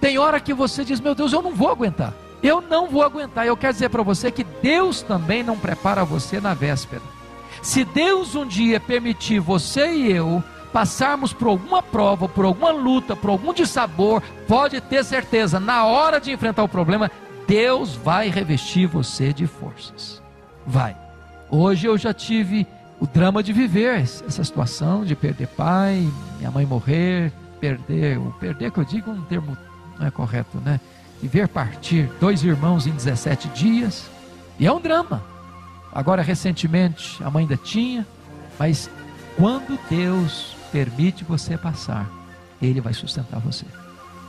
Tem 0.00 0.18
hora 0.18 0.40
que 0.40 0.52
você 0.52 0.84
diz, 0.84 0.98
meu 0.98 1.14
Deus, 1.14 1.32
eu 1.32 1.40
não 1.40 1.54
vou 1.54 1.70
aguentar. 1.70 2.12
Eu 2.42 2.60
não 2.60 2.88
vou 2.88 3.04
aguentar. 3.04 3.46
Eu 3.46 3.56
quero 3.56 3.72
dizer 3.72 3.88
para 3.88 4.02
você 4.02 4.32
que 4.32 4.42
Deus 4.42 5.00
também 5.00 5.44
não 5.44 5.56
prepara 5.56 6.04
você 6.04 6.40
na 6.40 6.54
véspera. 6.54 7.13
Se 7.64 7.82
Deus 7.82 8.34
um 8.34 8.46
dia 8.46 8.78
permitir 8.78 9.40
você 9.40 9.90
e 9.90 10.12
eu 10.12 10.44
passarmos 10.70 11.32
por 11.32 11.48
alguma 11.48 11.82
prova, 11.82 12.28
por 12.28 12.44
alguma 12.44 12.70
luta, 12.70 13.16
por 13.16 13.30
algum 13.30 13.54
dissabor, 13.54 14.22
pode 14.46 14.82
ter 14.82 15.02
certeza, 15.02 15.58
na 15.58 15.86
hora 15.86 16.20
de 16.20 16.30
enfrentar 16.30 16.62
o 16.62 16.68
problema, 16.68 17.10
Deus 17.48 17.96
vai 17.96 18.28
revestir 18.28 18.86
você 18.86 19.32
de 19.32 19.46
forças. 19.46 20.22
Vai. 20.66 20.94
Hoje 21.50 21.86
eu 21.86 21.96
já 21.96 22.12
tive 22.12 22.66
o 23.00 23.06
drama 23.06 23.42
de 23.42 23.54
viver 23.54 23.98
essa 23.98 24.44
situação, 24.44 25.02
de 25.02 25.16
perder 25.16 25.46
pai, 25.48 26.06
minha 26.36 26.50
mãe 26.50 26.66
morrer, 26.66 27.32
perder, 27.58 28.18
o 28.18 28.30
perder 28.38 28.72
que 28.72 28.78
eu 28.78 28.84
digo 28.84 29.10
um 29.10 29.22
termo 29.22 29.56
não 29.98 30.06
é 30.06 30.10
correto, 30.10 30.58
né? 30.58 30.78
E 31.22 31.26
ver 31.26 31.48
partir 31.48 32.10
dois 32.20 32.44
irmãos 32.44 32.86
em 32.86 32.90
17 32.90 33.48
dias. 33.48 34.04
E 34.58 34.66
é 34.66 34.72
um 34.72 34.80
drama. 34.80 35.33
Agora, 35.94 36.22
recentemente, 36.22 37.22
a 37.22 37.30
mãe 37.30 37.42
ainda 37.42 37.56
tinha, 37.56 38.04
mas 38.58 38.90
quando 39.36 39.78
Deus 39.88 40.56
permite 40.72 41.22
você 41.22 41.56
passar, 41.56 42.10
Ele 42.60 42.80
vai 42.80 42.92
sustentar 42.92 43.38
você. 43.38 43.64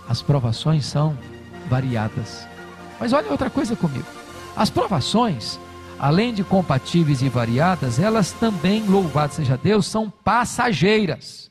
As 0.08 0.22
provações 0.22 0.86
são 0.86 1.18
variadas. 1.68 2.48
Mas 3.00 3.14
olha 3.14 3.32
outra 3.32 3.50
coisa 3.50 3.76
comigo. 3.76 4.06
As 4.56 4.70
provações, 4.70 5.60
além 5.98 6.34
de 6.34 6.44
compatíveis 6.44 7.24
e 7.24 7.30
variadas, 7.30 7.98
elas 7.98 8.32
também, 8.32 8.86
louvado 8.86 9.34
seja 9.34 9.58
Deus, 9.58 9.88
são 9.88 10.10
passageiras. 10.10 11.50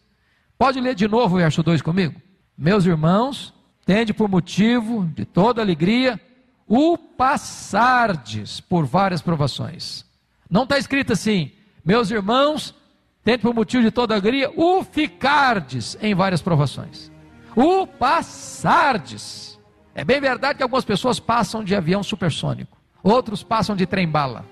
Pode 0.56 0.80
ler 0.80 0.94
de 0.94 1.08
novo 1.08 1.34
o 1.34 1.38
verso 1.38 1.60
2 1.60 1.82
comigo? 1.82 2.20
Meus 2.56 2.86
irmãos, 2.86 3.52
tende 3.84 4.14
por 4.14 4.28
motivo 4.28 5.04
de 5.06 5.24
toda 5.24 5.60
alegria 5.60 6.20
o 6.68 6.96
passardes 6.96 8.60
por 8.60 8.84
várias 8.84 9.20
provações. 9.20 10.04
Não 10.50 10.64
está 10.64 10.78
escrito 10.78 11.12
assim, 11.12 11.52
meus 11.84 12.10
irmãos, 12.10 12.74
tende 13.22 13.42
por 13.42 13.54
motivo 13.54 13.82
de 13.82 13.90
toda 13.90 14.14
alegria 14.14 14.50
o 14.56 14.82
ficardes 14.82 15.96
em 16.00 16.14
várias 16.14 16.42
provações. 16.42 17.10
O 17.56 17.86
passardes. 17.86 19.58
É 19.94 20.04
bem 20.04 20.20
verdade 20.20 20.56
que 20.56 20.62
algumas 20.62 20.84
pessoas 20.84 21.20
passam 21.20 21.62
de 21.62 21.74
avião 21.74 22.02
supersônico, 22.02 22.76
outros 23.02 23.42
passam 23.44 23.76
de 23.76 23.86
trem-bala, 23.86 24.44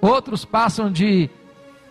outros 0.00 0.44
passam 0.44 0.90
de 0.90 1.28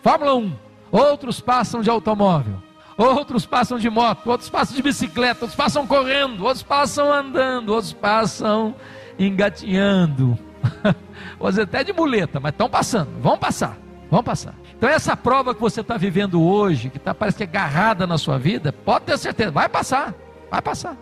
Fórmula 0.02 0.34
1, 0.34 0.52
outros 0.90 1.40
passam 1.40 1.82
de 1.82 1.90
automóvel, 1.90 2.60
outros 2.96 3.46
passam 3.46 3.78
de 3.78 3.88
moto, 3.88 4.28
outros 4.28 4.50
passam 4.50 4.74
de 4.74 4.82
bicicleta, 4.82 5.44
outros 5.44 5.56
passam 5.56 5.86
correndo, 5.86 6.44
outros 6.44 6.62
passam 6.62 7.12
andando, 7.12 7.68
outros 7.68 7.92
passam 7.92 8.74
engatinhando, 9.18 10.38
outros 11.38 11.58
até 11.58 11.84
de 11.84 11.92
muleta, 11.92 12.40
mas 12.40 12.52
estão 12.52 12.68
passando, 12.68 13.10
vão 13.20 13.38
passar, 13.38 13.76
vão 14.10 14.22
passar. 14.22 14.54
Então 14.76 14.88
essa 14.88 15.16
prova 15.16 15.54
que 15.54 15.60
você 15.60 15.80
está 15.80 15.96
vivendo 15.96 16.42
hoje, 16.42 16.90
que 16.90 16.98
tá, 16.98 17.14
parece 17.14 17.38
que 17.38 17.44
é 17.44 17.46
agarrada 17.46 18.06
na 18.06 18.18
sua 18.18 18.38
vida, 18.38 18.72
pode 18.72 19.06
ter 19.06 19.18
certeza, 19.18 19.50
vai 19.50 19.68
passar, 19.68 20.14
vai 20.50 20.60
passar. 20.60 20.96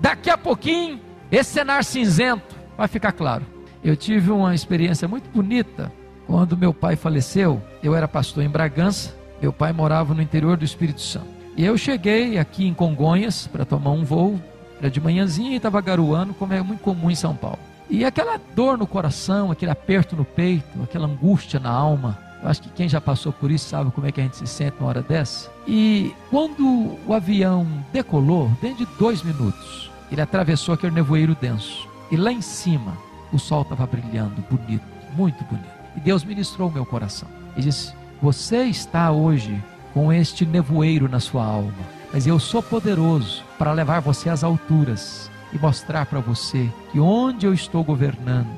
Daqui 0.00 0.30
a 0.30 0.38
pouquinho, 0.38 1.00
esse 1.30 1.50
cenário 1.50 1.84
cinzento 1.84 2.56
vai 2.76 2.88
ficar 2.88 3.12
claro. 3.12 3.44
Eu 3.82 3.96
tive 3.96 4.30
uma 4.30 4.54
experiência 4.54 5.06
muito 5.06 5.28
bonita 5.30 5.92
quando 6.26 6.56
meu 6.56 6.72
pai 6.72 6.96
faleceu. 6.96 7.62
Eu 7.82 7.94
era 7.94 8.08
pastor 8.08 8.44
em 8.44 8.48
Bragança, 8.48 9.14
meu 9.40 9.52
pai 9.52 9.72
morava 9.72 10.14
no 10.14 10.22
interior 10.22 10.56
do 10.56 10.64
Espírito 10.64 11.00
Santo. 11.00 11.38
E 11.56 11.64
eu 11.64 11.76
cheguei 11.76 12.38
aqui 12.38 12.66
em 12.66 12.74
Congonhas 12.74 13.46
para 13.46 13.64
tomar 13.64 13.90
um 13.90 14.04
voo, 14.04 14.40
era 14.78 14.90
de 14.90 15.00
manhãzinha 15.00 15.52
e 15.52 15.56
estava 15.56 15.80
garoando, 15.80 16.34
como 16.34 16.52
é 16.52 16.62
muito 16.62 16.80
comum 16.80 17.10
em 17.10 17.14
São 17.14 17.34
Paulo. 17.34 17.58
E 17.90 18.04
aquela 18.04 18.38
dor 18.54 18.76
no 18.76 18.86
coração, 18.86 19.50
aquele 19.50 19.70
aperto 19.70 20.14
no 20.14 20.24
peito, 20.24 20.82
aquela 20.82 21.06
angústia 21.06 21.58
na 21.58 21.70
alma. 21.70 22.18
Eu 22.42 22.48
acho 22.48 22.62
que 22.62 22.68
quem 22.68 22.88
já 22.88 23.00
passou 23.00 23.32
por 23.32 23.50
isso 23.50 23.68
sabe 23.68 23.90
como 23.90 24.06
é 24.06 24.12
que 24.12 24.20
a 24.20 24.24
gente 24.24 24.36
se 24.36 24.46
sente 24.46 24.76
uma 24.78 24.88
hora 24.88 25.02
dessa. 25.02 25.50
E 25.66 26.14
quando 26.30 26.98
o 27.06 27.14
avião 27.14 27.66
decolou, 27.92 28.50
dentro 28.60 28.84
de 28.84 28.98
dois 28.98 29.22
minutos, 29.22 29.90
ele 30.12 30.20
atravessou 30.20 30.74
aquele 30.74 30.94
nevoeiro 30.94 31.36
denso. 31.40 31.88
E 32.10 32.16
lá 32.16 32.30
em 32.30 32.42
cima, 32.42 32.96
o 33.32 33.38
sol 33.38 33.62
estava 33.62 33.86
brilhando, 33.86 34.44
bonito, 34.50 34.84
muito 35.16 35.42
bonito. 35.44 35.68
E 35.96 36.00
Deus 36.00 36.22
ministrou 36.22 36.68
o 36.68 36.72
meu 36.72 36.86
coração. 36.86 37.28
E 37.56 37.62
disse: 37.62 37.92
Você 38.22 38.64
está 38.64 39.10
hoje 39.10 39.62
com 39.92 40.12
este 40.12 40.46
nevoeiro 40.46 41.08
na 41.08 41.20
sua 41.20 41.44
alma, 41.44 41.72
mas 42.12 42.26
eu 42.26 42.38
sou 42.38 42.62
poderoso 42.62 43.42
para 43.58 43.72
levar 43.72 44.00
você 44.00 44.28
às 44.28 44.42
alturas 44.42 45.30
e 45.52 45.58
mostrar 45.58 46.06
para 46.06 46.20
você 46.20 46.70
que 46.90 47.00
onde 47.00 47.46
eu 47.46 47.54
estou 47.54 47.82
governando, 47.82 48.48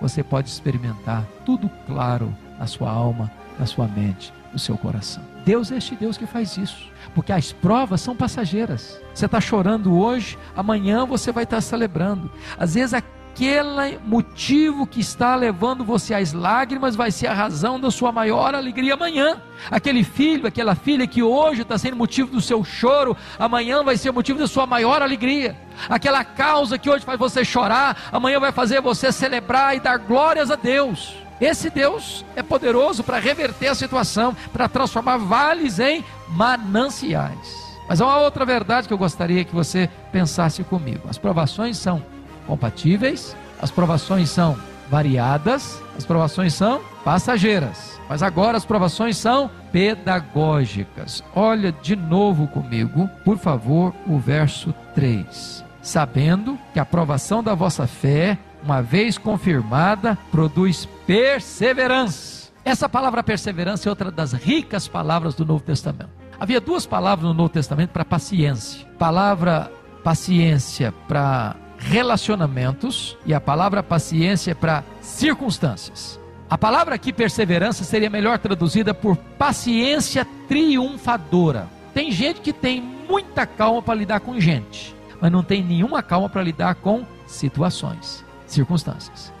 você 0.00 0.22
pode 0.22 0.48
experimentar 0.48 1.24
tudo 1.44 1.70
claro 1.86 2.34
na 2.58 2.66
sua 2.66 2.90
alma, 2.90 3.30
na 3.58 3.66
sua 3.66 3.86
mente, 3.86 4.32
no 4.52 4.58
seu 4.58 4.76
coração. 4.76 5.22
Deus 5.44 5.72
é 5.72 5.76
este 5.76 5.96
Deus 5.96 6.16
que 6.16 6.26
faz 6.26 6.56
isso, 6.56 6.90
porque 7.14 7.32
as 7.32 7.52
provas 7.52 8.00
são 8.00 8.14
passageiras. 8.14 9.00
Você 9.14 9.26
está 9.26 9.40
chorando 9.40 9.96
hoje, 9.96 10.38
amanhã 10.56 11.04
você 11.04 11.32
vai 11.32 11.44
estar 11.44 11.60
celebrando. 11.60 12.30
Às 12.58 12.74
vezes 12.74 12.94
a 12.94 13.02
aquele 13.42 13.98
motivo 14.06 14.86
que 14.86 15.00
está 15.00 15.34
levando 15.34 15.84
você 15.84 16.14
às 16.14 16.32
lágrimas 16.32 16.94
vai 16.94 17.10
ser 17.10 17.26
a 17.26 17.34
razão 17.34 17.78
da 17.80 17.90
sua 17.90 18.12
maior 18.12 18.54
alegria 18.54 18.94
amanhã. 18.94 19.42
Aquele 19.68 20.04
filho, 20.04 20.46
aquela 20.46 20.76
filha 20.76 21.08
que 21.08 21.24
hoje 21.24 21.62
está 21.62 21.76
sendo 21.76 21.96
motivo 21.96 22.30
do 22.30 22.40
seu 22.40 22.62
choro, 22.62 23.16
amanhã 23.36 23.82
vai 23.82 23.96
ser 23.96 24.12
motivo 24.12 24.38
da 24.38 24.46
sua 24.46 24.64
maior 24.64 25.02
alegria. 25.02 25.56
Aquela 25.88 26.24
causa 26.24 26.78
que 26.78 26.88
hoje 26.88 27.04
faz 27.04 27.18
você 27.18 27.44
chorar, 27.44 28.10
amanhã 28.12 28.38
vai 28.38 28.52
fazer 28.52 28.80
você 28.80 29.10
celebrar 29.10 29.76
e 29.76 29.80
dar 29.80 29.98
glórias 29.98 30.48
a 30.48 30.54
Deus. 30.54 31.16
Esse 31.40 31.68
Deus 31.68 32.24
é 32.36 32.42
poderoso 32.44 33.02
para 33.02 33.18
reverter 33.18 33.68
a 33.68 33.74
situação, 33.74 34.36
para 34.52 34.68
transformar 34.68 35.16
vales 35.16 35.80
em 35.80 36.04
mananciais. 36.28 37.60
Mas 37.88 38.00
há 38.00 38.06
uma 38.06 38.18
outra 38.18 38.44
verdade 38.44 38.86
que 38.86 38.94
eu 38.94 38.98
gostaria 38.98 39.44
que 39.44 39.54
você 39.54 39.90
pensasse 40.12 40.62
comigo. 40.62 41.08
As 41.08 41.18
provações 41.18 41.76
são 41.76 42.00
compatíveis, 42.46 43.36
as 43.60 43.70
provações 43.70 44.30
são 44.30 44.56
variadas, 44.90 45.80
as 45.96 46.04
provações 46.04 46.54
são 46.54 46.80
passageiras. 47.04 48.00
Mas 48.08 48.22
agora 48.22 48.58
as 48.58 48.64
provações 48.64 49.16
são 49.16 49.50
pedagógicas. 49.72 51.24
Olha 51.34 51.72
de 51.72 51.96
novo 51.96 52.46
comigo, 52.46 53.08
por 53.24 53.38
favor, 53.38 53.94
o 54.06 54.18
verso 54.18 54.74
3. 54.94 55.64
Sabendo 55.80 56.58
que 56.72 56.78
a 56.78 56.82
aprovação 56.82 57.42
da 57.42 57.54
vossa 57.54 57.86
fé, 57.86 58.38
uma 58.62 58.82
vez 58.82 59.16
confirmada, 59.16 60.18
produz 60.30 60.86
perseverança. 61.06 62.52
Essa 62.64 62.88
palavra 62.88 63.22
perseverança 63.22 63.88
é 63.88 63.90
outra 63.90 64.10
das 64.10 64.32
ricas 64.32 64.86
palavras 64.86 65.34
do 65.34 65.44
Novo 65.44 65.64
Testamento. 65.64 66.10
Havia 66.38 66.60
duas 66.60 66.86
palavras 66.86 67.26
no 67.26 67.34
Novo 67.34 67.48
Testamento 67.48 67.90
para 67.90 68.04
paciência. 68.04 68.86
Palavra 68.98 69.70
paciência 70.04 70.92
para 71.08 71.56
relacionamentos 71.82 73.16
e 73.26 73.34
a 73.34 73.40
palavra 73.40 73.82
paciência 73.82 74.54
para 74.54 74.84
circunstâncias. 75.00 76.18
A 76.48 76.56
palavra 76.56 76.94
aqui 76.94 77.12
perseverança 77.12 77.82
seria 77.82 78.10
melhor 78.10 78.38
traduzida 78.38 78.92
por 78.94 79.16
paciência 79.16 80.26
triunfadora. 80.48 81.68
Tem 81.94 82.10
gente 82.10 82.40
que 82.40 82.52
tem 82.52 82.80
muita 82.80 83.46
calma 83.46 83.82
para 83.82 83.94
lidar 83.94 84.20
com 84.20 84.38
gente, 84.38 84.94
mas 85.20 85.32
não 85.32 85.42
tem 85.42 85.62
nenhuma 85.62 86.02
calma 86.02 86.28
para 86.28 86.42
lidar 86.42 86.74
com 86.76 87.04
situações, 87.26 88.24
circunstâncias. 88.46 89.32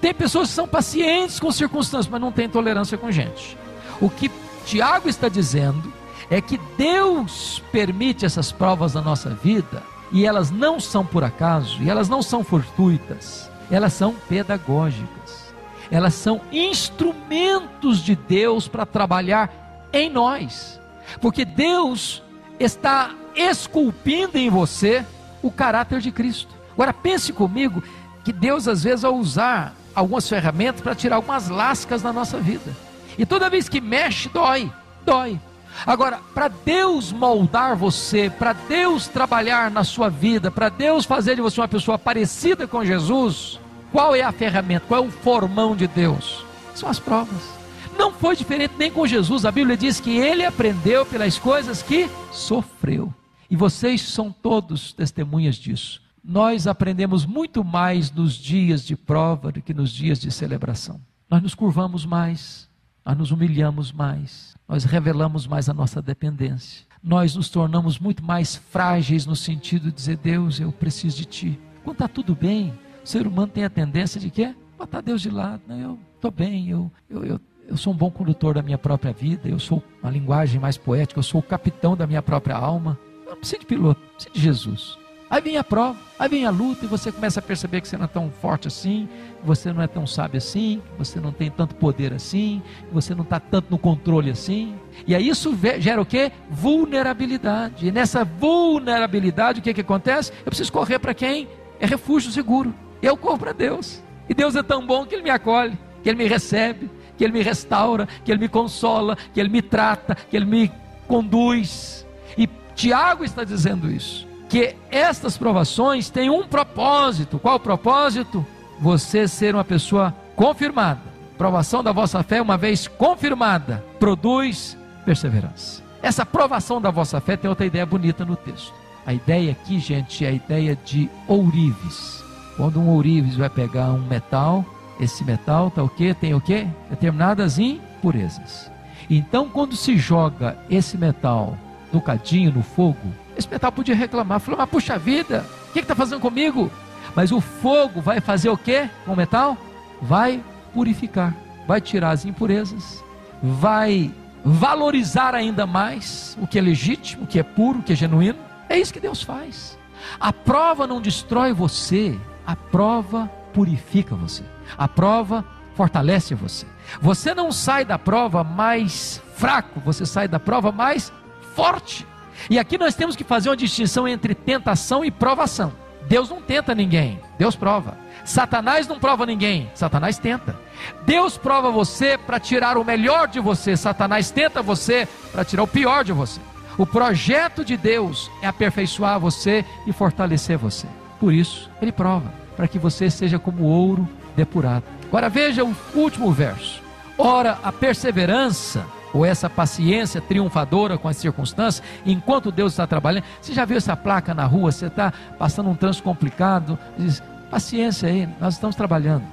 Tem 0.00 0.12
pessoas 0.12 0.48
que 0.48 0.54
são 0.54 0.66
pacientes 0.66 1.38
com 1.38 1.52
circunstâncias, 1.52 2.08
mas 2.08 2.20
não 2.20 2.32
têm 2.32 2.48
tolerância 2.48 2.98
com 2.98 3.10
gente. 3.10 3.56
O 4.00 4.10
que 4.10 4.30
Tiago 4.66 5.08
está 5.08 5.28
dizendo 5.28 5.92
é 6.30 6.40
que 6.40 6.58
Deus 6.76 7.62
permite 7.70 8.24
essas 8.24 8.50
provas 8.50 8.94
na 8.94 9.02
nossa 9.02 9.30
vida 9.30 9.82
e 10.12 10.26
elas 10.26 10.50
não 10.50 10.78
são 10.78 11.04
por 11.04 11.24
acaso, 11.24 11.82
e 11.82 11.90
elas 11.90 12.08
não 12.08 12.22
são 12.22 12.44
fortuitas, 12.44 13.50
elas 13.70 13.92
são 13.92 14.14
pedagógicas. 14.28 15.44
Elas 15.90 16.14
são 16.14 16.40
instrumentos 16.50 18.02
de 18.02 18.16
Deus 18.16 18.66
para 18.66 18.86
trabalhar 18.86 19.88
em 19.92 20.08
nós. 20.08 20.80
Porque 21.20 21.44
Deus 21.44 22.22
está 22.58 23.14
esculpindo 23.34 24.38
em 24.38 24.48
você 24.48 25.04
o 25.42 25.50
caráter 25.50 26.00
de 26.00 26.10
Cristo. 26.10 26.52
Agora 26.72 26.92
pense 26.92 27.32
comigo 27.32 27.82
que 28.24 28.32
Deus 28.32 28.66
às 28.66 28.82
vezes 28.82 29.02
vai 29.02 29.12
usar 29.12 29.74
algumas 29.94 30.28
ferramentas 30.28 30.80
para 30.80 30.94
tirar 30.94 31.16
algumas 31.16 31.48
lascas 31.48 32.02
da 32.02 32.12
nossa 32.12 32.38
vida. 32.38 32.74
E 33.18 33.24
toda 33.24 33.50
vez 33.50 33.68
que 33.68 33.80
mexe, 33.80 34.28
dói, 34.28 34.72
dói. 35.04 35.38
Agora, 35.86 36.20
para 36.34 36.48
Deus 36.48 37.12
moldar 37.12 37.76
você, 37.76 38.30
para 38.30 38.52
Deus 38.52 39.08
trabalhar 39.08 39.70
na 39.70 39.84
sua 39.84 40.08
vida, 40.08 40.50
para 40.50 40.68
Deus 40.68 41.04
fazer 41.04 41.34
de 41.34 41.42
você 41.42 41.60
uma 41.60 41.68
pessoa 41.68 41.98
parecida 41.98 42.66
com 42.66 42.84
Jesus, 42.84 43.60
qual 43.92 44.14
é 44.14 44.22
a 44.22 44.32
ferramenta, 44.32 44.86
qual 44.86 45.04
é 45.04 45.06
o 45.06 45.10
formão 45.10 45.76
de 45.76 45.86
Deus? 45.86 46.44
São 46.74 46.88
as 46.88 46.98
provas. 46.98 47.54
Não 47.98 48.12
foi 48.12 48.34
diferente 48.34 48.74
nem 48.78 48.90
com 48.90 49.06
Jesus. 49.06 49.44
A 49.44 49.52
Bíblia 49.52 49.76
diz 49.76 50.00
que 50.00 50.16
ele 50.16 50.44
aprendeu 50.44 51.06
pelas 51.06 51.38
coisas 51.38 51.82
que 51.82 52.08
sofreu. 52.32 53.12
E 53.50 53.56
vocês 53.56 54.02
são 54.02 54.32
todos 54.32 54.92
testemunhas 54.92 55.56
disso. 55.56 56.02
Nós 56.24 56.66
aprendemos 56.66 57.26
muito 57.26 57.62
mais 57.62 58.10
nos 58.10 58.34
dias 58.34 58.84
de 58.84 58.96
prova 58.96 59.52
do 59.52 59.60
que 59.60 59.74
nos 59.74 59.92
dias 59.92 60.18
de 60.18 60.30
celebração. 60.30 61.00
Nós 61.30 61.42
nos 61.42 61.54
curvamos 61.54 62.06
mais, 62.06 62.68
nós 63.04 63.16
nos 63.16 63.30
humilhamos 63.30 63.92
mais 63.92 64.54
nós 64.68 64.84
revelamos 64.84 65.46
mais 65.46 65.68
a 65.68 65.74
nossa 65.74 66.00
dependência. 66.00 66.86
Nós 67.02 67.36
nos 67.36 67.50
tornamos 67.50 67.98
muito 67.98 68.24
mais 68.24 68.56
frágeis 68.56 69.26
no 69.26 69.36
sentido 69.36 69.88
de 69.90 69.92
dizer: 69.92 70.16
Deus, 70.16 70.58
eu 70.58 70.72
preciso 70.72 71.18
de 71.18 71.24
Ti. 71.26 71.60
Quando 71.82 71.96
está 71.96 72.08
tudo 72.08 72.34
bem, 72.34 72.72
o 73.04 73.06
ser 73.06 73.26
humano 73.26 73.48
tem 73.48 73.64
a 73.64 73.70
tendência 73.70 74.18
de 74.18 74.30
quê? 74.30 74.54
Botar 74.78 75.02
Deus 75.02 75.20
de 75.20 75.28
lado. 75.28 75.62
Não, 75.68 75.78
eu 75.78 75.98
estou 76.14 76.30
bem, 76.30 76.70
eu, 76.70 76.90
eu, 77.10 77.24
eu, 77.24 77.40
eu 77.68 77.76
sou 77.76 77.92
um 77.92 77.96
bom 77.96 78.10
condutor 78.10 78.54
da 78.54 78.62
minha 78.62 78.78
própria 78.78 79.12
vida, 79.12 79.48
eu 79.48 79.58
sou 79.58 79.82
uma 80.02 80.10
linguagem 80.10 80.58
mais 80.58 80.78
poética, 80.78 81.18
eu 81.18 81.22
sou 81.22 81.40
o 81.40 81.44
capitão 81.44 81.94
da 81.94 82.06
minha 82.06 82.22
própria 82.22 82.56
alma. 82.56 82.98
Eu 83.24 83.32
não 83.32 83.38
preciso 83.38 83.60
de 83.60 83.66
piloto, 83.66 84.00
preciso 84.14 84.34
de 84.34 84.40
Jesus. 84.40 85.03
Aí 85.30 85.40
vem 85.40 85.56
a 85.56 85.64
prova, 85.64 85.98
aí 86.18 86.28
vem 86.28 86.46
a 86.46 86.50
luta 86.50 86.84
e 86.84 86.88
você 86.88 87.10
começa 87.10 87.40
a 87.40 87.42
perceber 87.42 87.80
que 87.80 87.88
você 87.88 87.96
não 87.96 88.04
é 88.04 88.08
tão 88.08 88.30
forte 88.30 88.68
assim, 88.68 89.08
que 89.40 89.46
você 89.46 89.72
não 89.72 89.82
é 89.82 89.86
tão 89.86 90.06
sábio 90.06 90.38
assim, 90.38 90.82
que 90.92 90.98
você 90.98 91.18
não 91.18 91.32
tem 91.32 91.50
tanto 91.50 91.74
poder 91.74 92.12
assim, 92.12 92.62
que 92.86 92.94
você 92.94 93.14
não 93.14 93.24
está 93.24 93.40
tanto 93.40 93.70
no 93.70 93.78
controle 93.78 94.30
assim. 94.30 94.74
E 95.06 95.14
aí 95.14 95.28
isso 95.28 95.58
gera 95.78 96.00
o 96.00 96.06
que? 96.06 96.30
Vulnerabilidade. 96.50 97.88
E 97.88 97.90
nessa 97.90 98.24
vulnerabilidade, 98.24 99.60
o 99.60 99.62
que, 99.62 99.74
que 99.74 99.80
acontece? 99.80 100.30
Eu 100.40 100.46
preciso 100.46 100.72
correr 100.72 100.98
para 100.98 101.14
quem? 101.14 101.48
É 101.80 101.86
refúgio 101.86 102.30
seguro. 102.30 102.74
Eu 103.02 103.16
corro 103.16 103.38
para 103.38 103.52
Deus. 103.52 104.02
E 104.28 104.34
Deus 104.34 104.54
é 104.56 104.62
tão 104.62 104.86
bom 104.86 105.04
que 105.04 105.14
Ele 105.14 105.22
me 105.22 105.30
acolhe, 105.30 105.76
que 106.02 106.08
Ele 106.08 106.18
me 106.18 106.28
recebe, 106.28 106.90
que 107.16 107.24
Ele 107.24 107.32
me 107.32 107.42
restaura, 107.42 108.08
que 108.24 108.30
Ele 108.30 108.40
me 108.40 108.48
consola, 108.48 109.16
que 109.32 109.40
Ele 109.40 109.48
me 109.48 109.62
trata, 109.62 110.14
que 110.14 110.36
Ele 110.36 110.46
me 110.46 110.72
conduz. 111.06 112.06
E 112.36 112.48
Tiago 112.74 113.24
está 113.24 113.44
dizendo 113.44 113.90
isso, 113.90 114.26
que 114.54 114.76
estas 114.88 115.36
provações 115.36 116.08
têm 116.08 116.30
um 116.30 116.46
propósito. 116.46 117.40
Qual 117.40 117.56
o 117.56 117.60
propósito? 117.60 118.46
Você 118.78 119.26
ser 119.26 119.52
uma 119.52 119.64
pessoa 119.64 120.14
confirmada. 120.36 121.00
Provação 121.36 121.82
da 121.82 121.90
vossa 121.90 122.22
fé, 122.22 122.40
uma 122.40 122.56
vez 122.56 122.86
confirmada, 122.86 123.84
produz 123.98 124.78
perseverança. 125.04 125.82
Essa 126.00 126.24
provação 126.24 126.80
da 126.80 126.92
vossa 126.92 127.20
fé 127.20 127.36
tem 127.36 127.50
outra 127.50 127.66
ideia 127.66 127.84
bonita 127.84 128.24
no 128.24 128.36
texto. 128.36 128.72
A 129.04 129.12
ideia 129.12 129.50
aqui, 129.50 129.80
gente, 129.80 130.24
é 130.24 130.28
a 130.28 130.32
ideia 130.32 130.78
de 130.84 131.10
ourives. 131.26 132.22
Quando 132.56 132.78
um 132.78 132.90
ourives 132.90 133.34
vai 133.34 133.50
pegar 133.50 133.90
um 133.90 134.06
metal, 134.06 134.64
esse 135.00 135.24
metal 135.24 135.68
tá 135.68 135.82
o 135.82 135.88
quê? 135.88 136.14
Tem 136.14 136.32
o 136.32 136.40
quê? 136.40 136.68
Determinadas 136.88 137.58
impurezas. 137.58 138.70
Então, 139.10 139.48
quando 139.48 139.74
se 139.74 139.98
joga 139.98 140.56
esse 140.70 140.96
metal 140.96 141.58
no 141.92 142.00
cadinho, 142.00 142.52
no 142.52 142.62
fogo, 142.62 143.12
esse 143.36 143.48
metal 143.48 143.72
podia 143.72 143.94
reclamar, 143.94 144.40
falou, 144.40 144.58
mas 144.58 144.68
puxa 144.68 144.98
vida, 144.98 145.44
o 145.68 145.72
que 145.72 145.80
está 145.80 145.94
fazendo 145.94 146.20
comigo? 146.20 146.70
Mas 147.14 147.32
o 147.32 147.40
fogo 147.40 148.00
vai 148.00 148.20
fazer 148.20 148.48
o 148.48 148.56
que 148.56 148.88
com 149.04 149.12
o 149.12 149.16
metal? 149.16 149.56
Vai 150.00 150.42
purificar, 150.72 151.34
vai 151.66 151.80
tirar 151.80 152.10
as 152.10 152.24
impurezas, 152.24 153.04
vai 153.42 154.12
valorizar 154.44 155.34
ainda 155.34 155.66
mais 155.66 156.36
o 156.40 156.46
que 156.46 156.58
é 156.58 156.62
legítimo, 156.62 157.24
o 157.24 157.26
que 157.26 157.38
é 157.38 157.42
puro, 157.42 157.78
o 157.78 157.82
que 157.82 157.92
é 157.92 157.96
genuíno. 157.96 158.38
É 158.68 158.78
isso 158.78 158.92
que 158.92 159.00
Deus 159.00 159.22
faz. 159.22 159.78
A 160.20 160.32
prova 160.32 160.86
não 160.86 161.00
destrói 161.00 161.52
você, 161.52 162.18
a 162.46 162.54
prova 162.54 163.30
purifica 163.52 164.14
você. 164.14 164.42
A 164.76 164.88
prova 164.88 165.44
fortalece 165.74 166.34
você. 166.34 166.66
Você 167.00 167.34
não 167.34 167.50
sai 167.50 167.84
da 167.84 167.98
prova 167.98 168.44
mais 168.44 169.22
fraco, 169.36 169.80
você 169.80 170.04
sai 170.04 170.28
da 170.28 170.38
prova 170.38 170.70
mais 170.70 171.12
forte. 171.54 172.06
E 172.48 172.58
aqui 172.58 172.76
nós 172.78 172.94
temos 172.94 173.16
que 173.16 173.24
fazer 173.24 173.48
uma 173.48 173.56
distinção 173.56 174.06
entre 174.06 174.34
tentação 174.34 175.04
e 175.04 175.10
provação. 175.10 175.72
Deus 176.06 176.28
não 176.28 176.40
tenta 176.40 176.74
ninguém, 176.74 177.18
Deus 177.38 177.56
prova. 177.56 177.96
Satanás 178.24 178.86
não 178.86 178.98
prova 178.98 179.26
ninguém, 179.26 179.70
Satanás 179.74 180.18
tenta. 180.18 180.56
Deus 181.04 181.36
prova 181.36 181.70
você 181.70 182.18
para 182.18 182.40
tirar 182.40 182.76
o 182.76 182.84
melhor 182.84 183.28
de 183.28 183.40
você, 183.40 183.76
Satanás 183.76 184.30
tenta 184.30 184.62
você 184.62 185.08
para 185.32 185.44
tirar 185.44 185.62
o 185.62 185.68
pior 185.68 186.04
de 186.04 186.12
você. 186.12 186.40
O 186.76 186.84
projeto 186.84 187.64
de 187.64 187.76
Deus 187.76 188.30
é 188.42 188.46
aperfeiçoar 188.46 189.20
você 189.20 189.64
e 189.86 189.92
fortalecer 189.92 190.58
você. 190.58 190.86
Por 191.20 191.32
isso, 191.32 191.70
ele 191.80 191.92
prova, 191.92 192.32
para 192.56 192.66
que 192.66 192.78
você 192.78 193.08
seja 193.08 193.38
como 193.38 193.64
ouro 193.64 194.08
depurado. 194.36 194.84
Agora 195.06 195.28
veja 195.28 195.64
o 195.64 195.74
último 195.94 196.32
verso. 196.32 196.82
Ora, 197.16 197.58
a 197.62 197.70
perseverança, 197.70 198.84
ou 199.14 199.24
essa 199.24 199.48
paciência 199.48 200.20
triunfadora 200.20 200.98
com 200.98 201.08
as 201.08 201.16
circunstâncias, 201.16 201.86
enquanto 202.04 202.50
Deus 202.50 202.72
está 202.72 202.86
trabalhando. 202.86 203.24
Você 203.40 203.54
já 203.54 203.64
viu 203.64 203.76
essa 203.76 203.96
placa 203.96 204.34
na 204.34 204.44
rua? 204.44 204.72
Você 204.72 204.86
está 204.86 205.12
passando 205.38 205.70
um 205.70 205.76
trânsito 205.76 206.02
complicado? 206.02 206.76
Diz, 206.98 207.22
paciência 207.48 208.08
aí, 208.08 208.28
nós 208.40 208.54
estamos 208.54 208.74
trabalhando. 208.74 209.24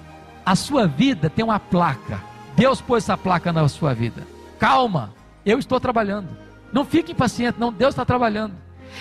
A 0.46 0.56
sua 0.56 0.88
vida 0.88 1.30
tem 1.30 1.44
uma 1.44 1.60
placa. 1.60 2.22
Deus 2.56 2.80
pôs 2.80 3.04
essa 3.04 3.18
placa 3.18 3.52
na 3.52 3.68
sua 3.68 3.94
vida. 3.94 4.22
Calma, 4.60 5.12
eu 5.44 5.58
estou 5.58 5.80
trabalhando. 5.80 6.30
Não 6.72 6.86
fique 6.86 7.12
impaciente, 7.12 7.60
não. 7.60 7.74
Deus 7.74 7.94
está 7.94 8.06
trabalhando. 8.06 8.54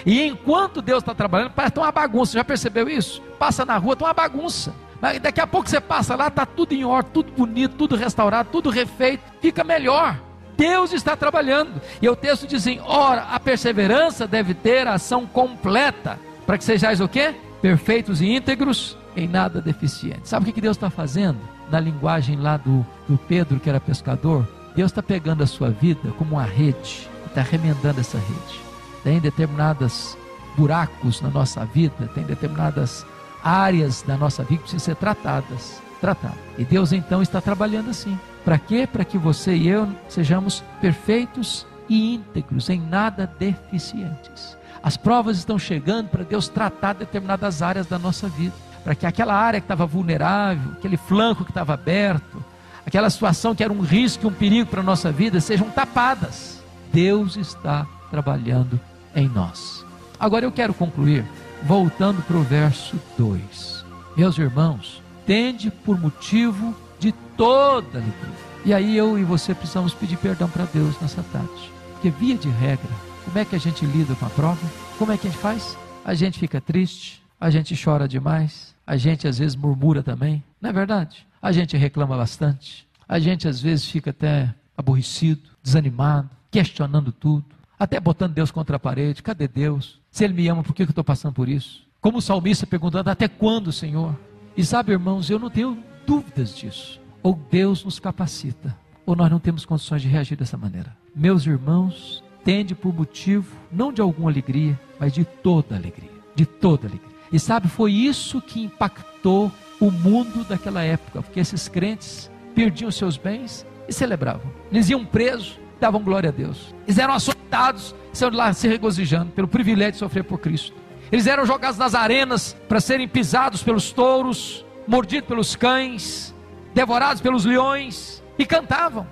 E 0.07 0.23
enquanto 0.23 0.81
Deus 0.81 1.03
está 1.03 1.15
trabalhando, 1.15 1.51
parece 1.51 1.79
uma 1.79 1.93
bagunça. 1.93 2.33
Já 2.33 2.45
percebeu 2.45 2.89
isso? 2.89 3.21
Passa 3.39 3.65
na 3.65 3.77
rua, 3.77 3.93
está 3.93 4.07
uma 4.07 4.15
bagunça. 4.15 4.75
Mas 5.01 5.19
daqui 5.19 5.41
a 5.41 5.47
pouco 5.47 5.69
você 5.69 5.81
passa 5.81 6.15
lá, 6.15 6.29
está 6.29 6.45
tudo 6.45 6.73
em 6.73 6.85
ordem, 6.85 7.13
tudo 7.13 7.33
bonito, 7.33 7.75
tudo 7.77 7.97
restaurado, 7.97 8.51
tudo 8.51 8.71
refeito, 8.71 9.23
fica 9.41 9.65
melhor. 9.65 10.17
Deus 10.61 10.93
está 10.93 11.17
trabalhando. 11.17 11.81
E 12.03 12.09
o 12.09 12.15
texto 12.15 12.47
diz 12.47 12.61
assim: 12.61 12.79
ora, 12.85 13.23
a 13.23 13.41
perseverança 13.41 14.27
deve 14.27 14.53
ter 14.53 14.87
ação 14.87 15.27
completa, 15.27 16.19
para 16.47 16.59
que 16.59 16.65
sejais 16.65 17.01
o 17.01 17.09
quê? 17.09 17.35
Perfeitos 17.63 18.21
e 18.21 18.27
íntegros, 18.27 18.97
em 19.17 19.27
nada 19.27 19.63
deficientes. 19.63 20.29
Sabe 20.29 20.51
o 20.51 20.53
que 20.53 20.61
Deus 20.61 20.77
está 20.77 20.91
fazendo? 20.91 21.39
Na 21.71 21.81
linguagem 21.81 22.37
lá 22.37 22.59
do, 22.59 22.85
do 23.09 23.17
Pedro, 23.17 23.59
que 23.59 23.71
era 23.71 23.81
pescador, 23.81 24.47
Deus 24.77 24.91
está 24.91 25.03
pegando 25.03 25.43
a 25.43 25.47
sua 25.47 25.71
vida 25.71 26.13
como 26.19 26.37
uma 26.37 26.45
rede, 26.45 27.09
está 27.27 27.41
remendando 27.41 28.01
essa 28.01 28.19
rede. 28.19 28.61
Tem 29.03 29.19
determinadas 29.19 30.19
buracos 30.59 31.23
na 31.23 31.31
nossa 31.31 31.65
vida, 31.65 32.11
tem 32.15 32.25
determinadas 32.25 33.07
áreas 33.43 34.03
da 34.03 34.17
nossa 34.17 34.43
vida 34.43 34.57
que 34.57 34.69
precisam 34.69 34.85
ser 34.85 34.97
tratadas. 34.97 35.81
tratadas. 36.03 36.39
E 36.59 36.65
Deus 36.65 36.93
então 36.93 37.23
está 37.23 37.41
trabalhando 37.41 37.89
assim. 37.89 38.19
Para 38.45 38.59
quê? 38.59 38.89
Para 38.91 39.05
que 39.05 39.19
você 39.19 39.55
e 39.55 39.69
eu 39.69 39.89
sejamos 40.09 40.63
perfeitos 40.81 41.67
e 41.89 42.15
íntegros, 42.15 42.71
em 42.71 42.81
nada 42.81 43.31
deficientes. 43.39 44.57
As 44.83 44.97
provas 44.97 45.37
estão 45.37 45.59
chegando 45.59 46.09
para 46.09 46.25
Deus 46.25 46.49
tratar 46.49 46.95
determinadas 46.95 47.61
áreas 47.61 47.87
da 47.87 47.99
nossa 47.99 48.29
vida. 48.29 48.55
Para 48.83 48.95
que 48.95 49.05
aquela 49.05 49.35
área 49.35 49.61
que 49.61 49.65
estava 49.65 49.85
vulnerável, 49.85 50.73
aquele 50.73 50.97
flanco 50.97 51.45
que 51.45 51.51
estava 51.51 51.75
aberto, 51.75 52.43
aquela 52.87 53.11
situação 53.11 53.55
que 53.55 53.63
era 53.63 53.73
um 53.73 53.81
risco, 53.81 54.29
um 54.29 54.33
perigo 54.33 54.71
para 54.71 54.81
a 54.81 54.85
nossa 54.85 55.13
vida, 55.13 55.41
sejam 55.41 55.69
tapadas. 55.71 56.63
Deus 56.93 57.37
está 57.37 57.87
trabalhando 58.11 58.81
em 59.15 59.29
nós. 59.29 59.85
Agora 60.19 60.47
eu 60.47 60.53
quero 60.53 60.73
concluir 60.73 61.25
voltando 61.63 62.23
para 62.23 62.37
o 62.37 62.43
verso 62.43 62.99
2. 63.19 63.85
Meus 64.17 64.39
irmãos, 64.39 65.03
tende 65.27 65.71
por 65.71 66.01
motivo 66.01 66.75
de 67.01 67.13
toda 67.37 67.99
alegria. 67.99 68.51
E 68.65 68.75
aí 68.75 68.97
eu 68.97 69.19
e 69.19 69.25
você 69.25 69.55
precisamos 69.55 69.95
pedir 69.95 70.19
perdão 70.19 70.49
para 70.49 70.67
Deus 70.67 71.01
nessa 71.01 71.23
tarde. 71.33 71.73
Porque 71.95 72.11
via 72.11 72.37
de 72.37 72.49
regra, 72.51 72.91
como 73.25 73.39
é 73.39 73.45
que 73.45 73.57
a 73.57 73.59
gente 73.59 73.85
lida 73.87 74.15
com 74.15 74.27
a 74.27 74.31
prova? 74.31 74.61
Como 74.99 75.11
é 75.11 75.17
que 75.17 75.27
a 75.27 75.31
gente 75.31 75.41
faz? 75.41 75.77
A 76.05 76.13
gente 76.13 76.39
fica 76.39 76.61
triste, 76.61 77.23
a 77.41 77.49
gente 77.49 77.75
chora 77.83 78.07
demais, 78.07 78.75
a 78.87 78.97
gente 78.97 79.27
às 79.27 79.39
vezes 79.39 79.57
murmura 79.57 80.03
também, 80.03 80.45
não 80.61 80.71
é 80.71 80.73
verdade? 80.73 81.27
A 81.41 81.51
gente 81.53 81.77
reclama 81.77 82.17
bastante, 82.17 82.87
a 83.09 83.19
gente 83.19 83.49
às 83.49 83.61
vezes 83.61 83.87
fica 83.87 84.11
até 84.11 84.55
aborrecido, 84.77 85.43
desanimado, 85.63 86.29
questionando 86.51 87.13
tudo, 87.13 87.45
até 87.79 87.99
botando 87.99 88.35
Deus 88.35 88.51
contra 88.51 88.77
a 88.77 88.81
parede. 88.81 89.23
Cadê 89.23 89.49
Deus? 89.49 89.99
Se 90.11 90.25
Ele 90.25 90.35
me 90.35 90.49
ama, 90.49 90.63
por 90.63 90.75
que 90.75 90.83
eu 90.83 90.87
estou 90.87 91.05
passando 91.05 91.33
por 91.33 91.49
isso? 91.49 91.83
Como 92.01 92.19
o 92.19 92.23
salmista 92.23 92.67
perguntando: 92.67 93.09
Até 93.09 93.27
quando, 93.27 93.73
Senhor? 93.73 94.15
E 94.57 94.65
sabe, 94.65 94.93
irmãos, 94.93 95.31
eu 95.31 95.39
não 95.39 95.49
tenho 95.49 95.83
dúvidas 96.11 96.57
disso. 96.57 97.01
Ou 97.23 97.39
Deus 97.49 97.85
nos 97.85 98.01
capacita, 98.01 98.77
ou 99.07 99.15
nós 99.15 99.31
não 99.31 99.39
temos 99.39 99.65
condições 99.65 100.03
de 100.03 100.09
reagir 100.09 100.37
dessa 100.37 100.57
maneira. 100.57 100.97
Meus 101.15 101.47
irmãos, 101.47 102.25
tende 102.45 102.75
por 102.75 102.93
motivo 102.93 103.55
não 103.71 103.93
de 103.93 104.01
alguma 104.01 104.29
alegria, 104.29 104.79
mas 104.99 105.13
de 105.13 105.25
toda 105.25 105.77
alegria. 105.77 106.11
De 106.35 106.45
toda 106.45 106.89
alegria. 106.89 107.09
E 107.33 107.39
sabe, 107.39 107.69
foi 107.69 107.93
isso 107.93 108.43
que 108.43 108.65
impactou 108.65 109.53
o 109.79 109.89
mundo 109.89 110.45
daquela 110.49 110.83
época, 110.83 111.23
porque 111.23 111.39
esses 111.39 111.69
crentes 111.69 112.29
perdiam 112.57 112.91
seus 112.91 113.17
bens 113.17 113.65
e 113.87 113.93
celebravam. 113.93 114.51
Eles 114.73 114.91
iam 114.91 115.05
presos, 115.05 115.61
davam 115.79 116.03
glória 116.03 116.31
a 116.31 116.33
Deus. 116.33 116.75
Eles 116.89 116.99
eram 116.99 117.15
açoitados, 117.15 117.95
saiam 118.13 118.35
lá 118.35 118.53
se 118.53 118.67
regozijando 118.67 119.31
pelo 119.31 119.47
privilégio 119.47 119.93
de 119.93 119.99
sofrer 119.99 120.25
por 120.25 120.41
Cristo. 120.41 120.75
Eles 121.13 121.29
eram 121.29 121.47
jogados 121.47 121.79
nas 121.79 121.95
arenas 121.95 122.57
para 122.69 122.81
serem 122.81 123.07
pisados 123.07 123.63
pelos 123.63 123.93
touros, 123.93 124.65
mordidos 124.91 125.29
pelos 125.29 125.55
cães, 125.55 126.35
devorados 126.75 127.23
pelos 127.23 127.45
leões 127.45 128.21
e 128.37 128.45
cantavam. 128.45 129.07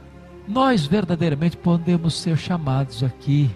Nós 0.48 0.84
verdadeiramente 0.84 1.56
podemos 1.56 2.20
ser 2.20 2.36
chamados 2.36 3.04
aqui 3.04 3.48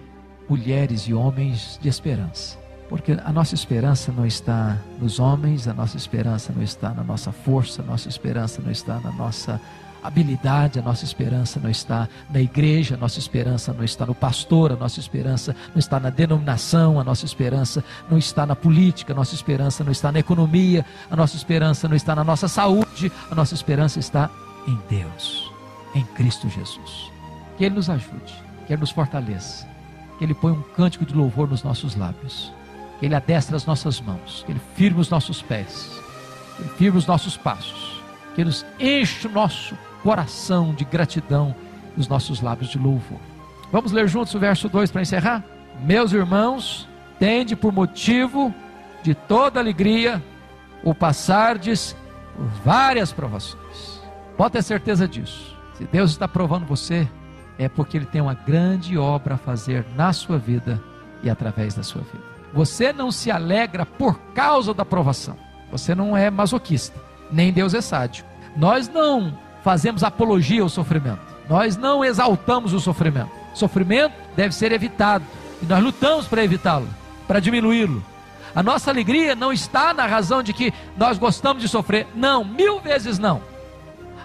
mulheres 0.49 1.03
e 1.03 1.13
homens 1.13 1.81
de 1.83 1.89
esperança. 1.89 2.57
Porque 2.89 3.19
a 3.25 3.33
nossa 3.33 3.57
esperança 3.57 4.13
não 4.13 4.25
está 4.25 4.79
nos 5.01 5.19
homens, 5.19 5.67
a 5.67 5.75
nossa 5.75 5.97
esperança 5.97 6.53
não 6.55 6.63
está 6.63 6.91
na 6.91 7.03
nossa 7.03 7.33
força, 7.33 7.83
a 7.83 7.85
nossa 7.85 8.09
esperança 8.09 8.63
não 8.63 8.71
está 8.71 9.01
na 9.01 9.11
nossa 9.11 9.61
habilidade, 10.03 10.79
a 10.79 10.83
nossa 10.83 11.05
esperança 11.05 11.61
não 11.61 11.71
está 11.71 12.09
na 12.29 12.41
igreja, 12.41 12.95
a 12.97 12.99
nossa 12.99 13.19
esperança 13.19 13.73
não 13.73 13.85
está 13.85 14.05
no 14.05 14.15
pastor, 14.15 14.73
a 14.73 14.77
nossa 14.77 14.99
esperança 14.99 15.55
não 15.73 15.79
está 15.79 16.01
na 16.01 16.11
denominação, 16.11 16.99
a 16.99 17.05
nossa 17.05 17.25
esperança 17.25 17.85
não 18.11 18.19
está 18.19 18.45
na 18.45 18.57
política, 18.57 19.12
a 19.12 19.17
nossa 19.17 19.35
esperança 19.35 19.85
não 19.85 19.93
está 19.93 20.11
na 20.11 20.19
economia, 20.19 20.85
a 21.11 21.15
nossa 21.15 21.37
esperança 21.37 21.88
não 21.88 21.95
está 21.95 22.17
na 22.17 22.25
nossa 22.25 22.49
saúde, 22.49 23.12
a 23.31 23.35
nossa 23.35 23.55
esperança 23.55 24.01
está 24.01 24.29
em 24.67 24.79
Deus, 24.88 25.51
em 25.95 26.05
Cristo 26.05 26.49
Jesus. 26.49 27.12
Que 27.57 27.65
Ele 27.65 27.77
nos 27.77 27.88
ajude, 27.88 28.35
que 28.67 28.73
Ele 28.73 28.81
nos 28.81 28.91
fortaleça, 28.91 29.69
que 30.19 30.25
Ele 30.25 30.35
ponha 30.35 30.55
um 30.55 30.62
cântico 30.62 31.07
de 31.07 31.15
louvor 31.15 31.49
nos 31.49 31.62
nossos 31.62 31.95
lábios, 31.95 32.53
que 32.99 33.07
Ele 33.07 33.15
adestre 33.15 33.55
as 33.55 33.67
nossas 33.67 34.01
mãos, 34.01 34.43
que 34.45 34.51
Ele 34.51 34.61
firme 34.75 35.01
os 35.01 35.11
nossos 35.11 35.41
pés, 35.41 35.91
que 36.57 36.62
Ele 36.62 36.71
firme 36.71 36.99
os 36.99 37.07
nossos 37.07 37.37
passos, 37.37 38.03
que 38.35 38.41
Ele 38.41 38.49
nos 38.49 38.67
enche 38.81 39.29
o 39.29 39.31
nosso 39.31 39.77
coração 40.03 40.75
de 40.75 40.85
gratidão 40.85 41.55
nos 41.97 42.09
nossos 42.09 42.41
lábios 42.41 42.71
de 42.71 42.79
louvor. 42.79 43.19
Vamos 43.71 43.93
ler 43.93 44.09
juntos 44.09 44.35
o 44.35 44.38
verso 44.38 44.69
2 44.69 44.91
para 44.91 45.03
encerrar? 45.03 45.43
Meus 45.85 46.12
irmãos, 46.12 46.88
tende 47.19 47.57
por 47.57 47.73
motivo 47.73 48.55
de 49.03 49.15
toda 49.15 49.61
alegria 49.61 50.23
o 50.85 50.95
passardes 50.95 51.97
por 52.37 52.47
várias 52.65 53.12
provações. 53.12 54.01
Pode 54.37 54.53
ter 54.53 54.62
certeza 54.62 55.07
disso. 55.07 55.57
Se 55.75 55.85
Deus 55.85 56.11
está 56.11 56.29
provando 56.29 56.67
você, 56.67 57.09
é 57.59 57.69
porque 57.69 57.97
Ele 57.97 58.07
tem 58.07 58.21
uma 58.21 58.35
grande 58.35 58.99
obra 58.99 59.35
a 59.35 59.38
fazer 59.38 59.85
na 59.97 60.12
sua 60.12 60.38
vida 60.38 60.83
e 61.23 61.31
através 61.31 61.75
da 61.75 61.83
sua 61.83 62.03
vida. 62.03 62.25
Você 62.53 62.93
não 62.93 63.11
se 63.11 63.31
alegra 63.31 63.87
por 63.87 64.19
causa 64.35 64.75
da 64.75 64.85
provação. 64.85 65.37
Você 65.71 65.95
não 65.95 66.17
é 66.17 66.31
masoquista, 66.31 67.01
nem 67.31 67.53
Deus 67.53 67.73
é 67.73 67.81
sádico. 67.81 68.29
Nós 68.57 68.88
não 68.88 69.38
fazemos 69.62 70.03
apologia 70.03 70.62
ao 70.62 70.68
sofrimento. 70.68 71.20
Nós 71.48 71.77
não 71.77 72.05
exaltamos 72.05 72.72
o 72.72 72.81
sofrimento. 72.81 73.31
O 73.55 73.59
sofrimento 73.59 74.14
deve 74.37 74.55
ser 74.55 74.72
evitado 74.72 75.25
e 75.61 75.66
nós 75.66 75.83
lutamos 75.83 76.27
para 76.27 76.44
evitá-lo, 76.44 76.88
para 77.27 77.40
diminuí-lo. 77.40 78.03
A 78.55 78.62
nossa 78.62 78.90
alegria 78.90 79.35
não 79.35 79.53
está 79.53 79.94
na 79.94 80.07
razão 80.07 80.42
de 80.42 80.53
que 80.53 80.72
nós 80.96 81.18
gostamos 81.18 81.62
de 81.62 81.68
sofrer. 81.68 82.07
Não, 82.14 82.44
mil 82.44 82.81
vezes 82.81 83.18
não. 83.18 83.40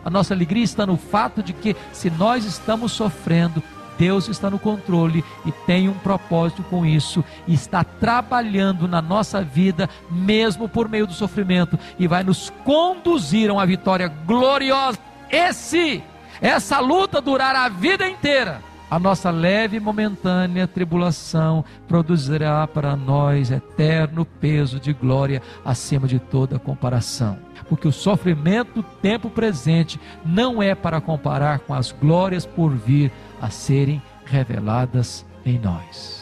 A 0.03 0.09
nossa 0.09 0.33
alegria 0.33 0.63
está 0.63 0.85
no 0.85 0.97
fato 0.97 1.41
de 1.41 1.53
que, 1.53 1.75
se 1.91 2.09
nós 2.09 2.45
estamos 2.45 2.91
sofrendo, 2.91 3.63
Deus 3.97 4.27
está 4.27 4.49
no 4.49 4.59
controle 4.59 5.23
e 5.45 5.51
tem 5.51 5.89
um 5.89 5.93
propósito 5.93 6.63
com 6.63 6.85
isso, 6.85 7.23
e 7.47 7.53
está 7.53 7.83
trabalhando 7.83 8.87
na 8.87 9.01
nossa 9.01 9.41
vida, 9.41 9.89
mesmo 10.09 10.69
por 10.69 10.87
meio 10.87 11.07
do 11.07 11.13
sofrimento, 11.13 11.79
e 11.97 12.07
vai 12.07 12.23
nos 12.23 12.51
conduzir 12.63 13.49
a 13.49 13.53
uma 13.53 13.65
vitória 13.65 14.07
gloriosa. 14.07 15.06
Esse, 15.31 16.03
essa 16.41 16.79
luta 16.79 17.21
durar 17.21 17.55
a 17.55 17.69
vida 17.69 18.07
inteira 18.07 18.61
a 18.89 18.97
nossa 18.97 19.29
leve 19.29 19.75
e 19.75 19.81
momentânea 19.81 20.65
tribulação 20.65 21.63
produzirá 21.89 22.65
para 22.65 22.95
nós 22.95 23.51
eterno 23.51 24.23
peso 24.23 24.79
de 24.79 24.93
glória 24.93 25.41
acima 25.65 26.07
de 26.07 26.19
toda 26.19 26.57
comparação. 26.57 27.37
Porque 27.67 27.85
o 27.85 27.91
sofrimento 27.91 28.75
do 28.75 28.83
tempo 28.83 29.29
presente 29.29 29.99
não 30.25 30.63
é 30.63 30.73
para 30.73 31.01
comparar 31.01 31.59
com 31.59 31.73
as 31.73 31.91
glórias 31.91 32.45
por 32.45 32.69
vir 32.69 33.11
a 33.41 33.49
serem 33.49 34.01
reveladas 34.25 35.25
em 35.45 35.59
nós. 35.59 36.16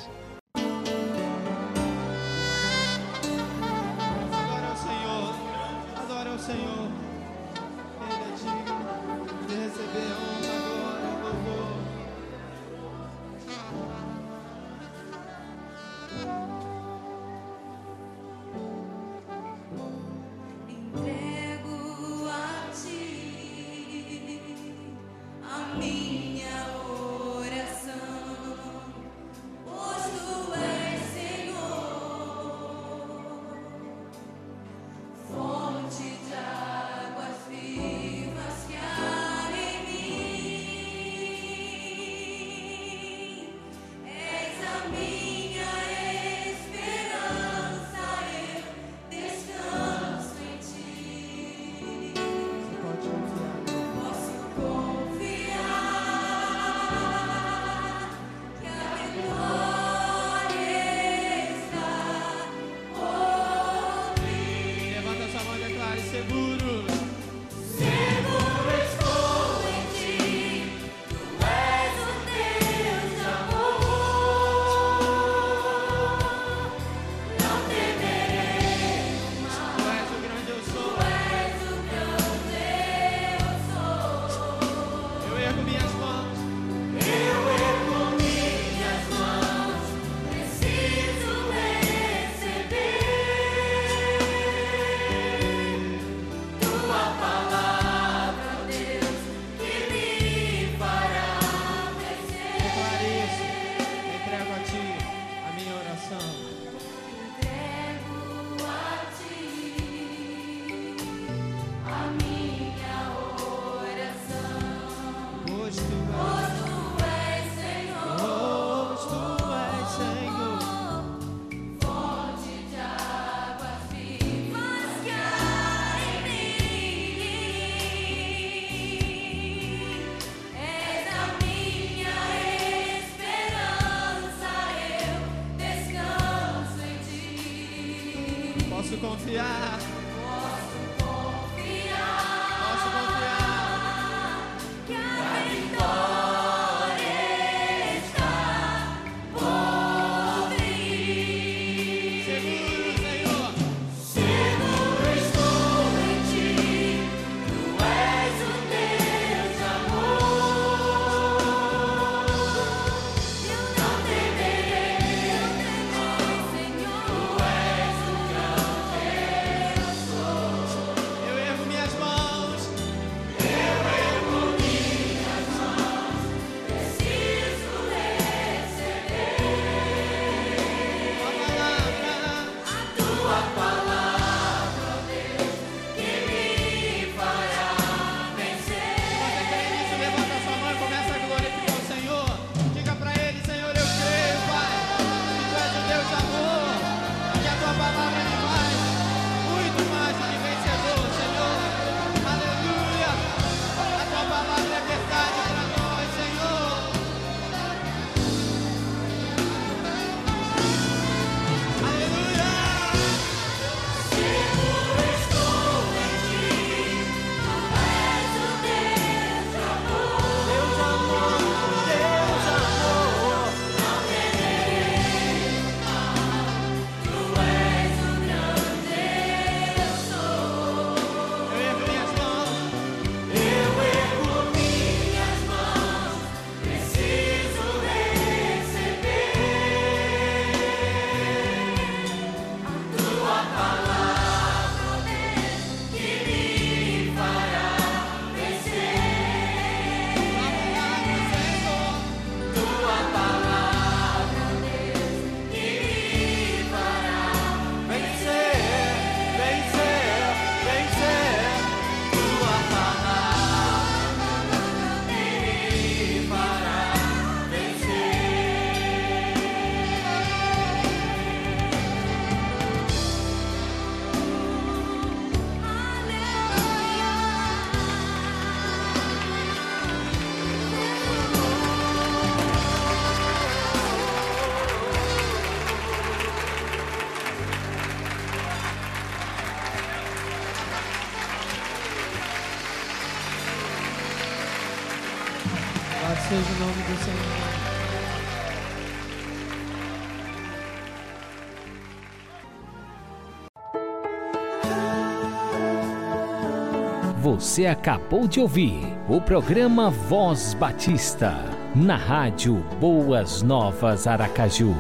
Você 307.36 307.66
acabou 307.66 308.30
de 308.30 308.40
ouvir 308.40 308.98
o 309.10 309.20
programa 309.20 309.90
Voz 309.90 310.54
Batista, 310.54 311.34
na 311.76 311.98
rádio 311.98 312.66
Boas 312.80 313.42
Novas 313.42 314.08
Aracaju 314.08 314.74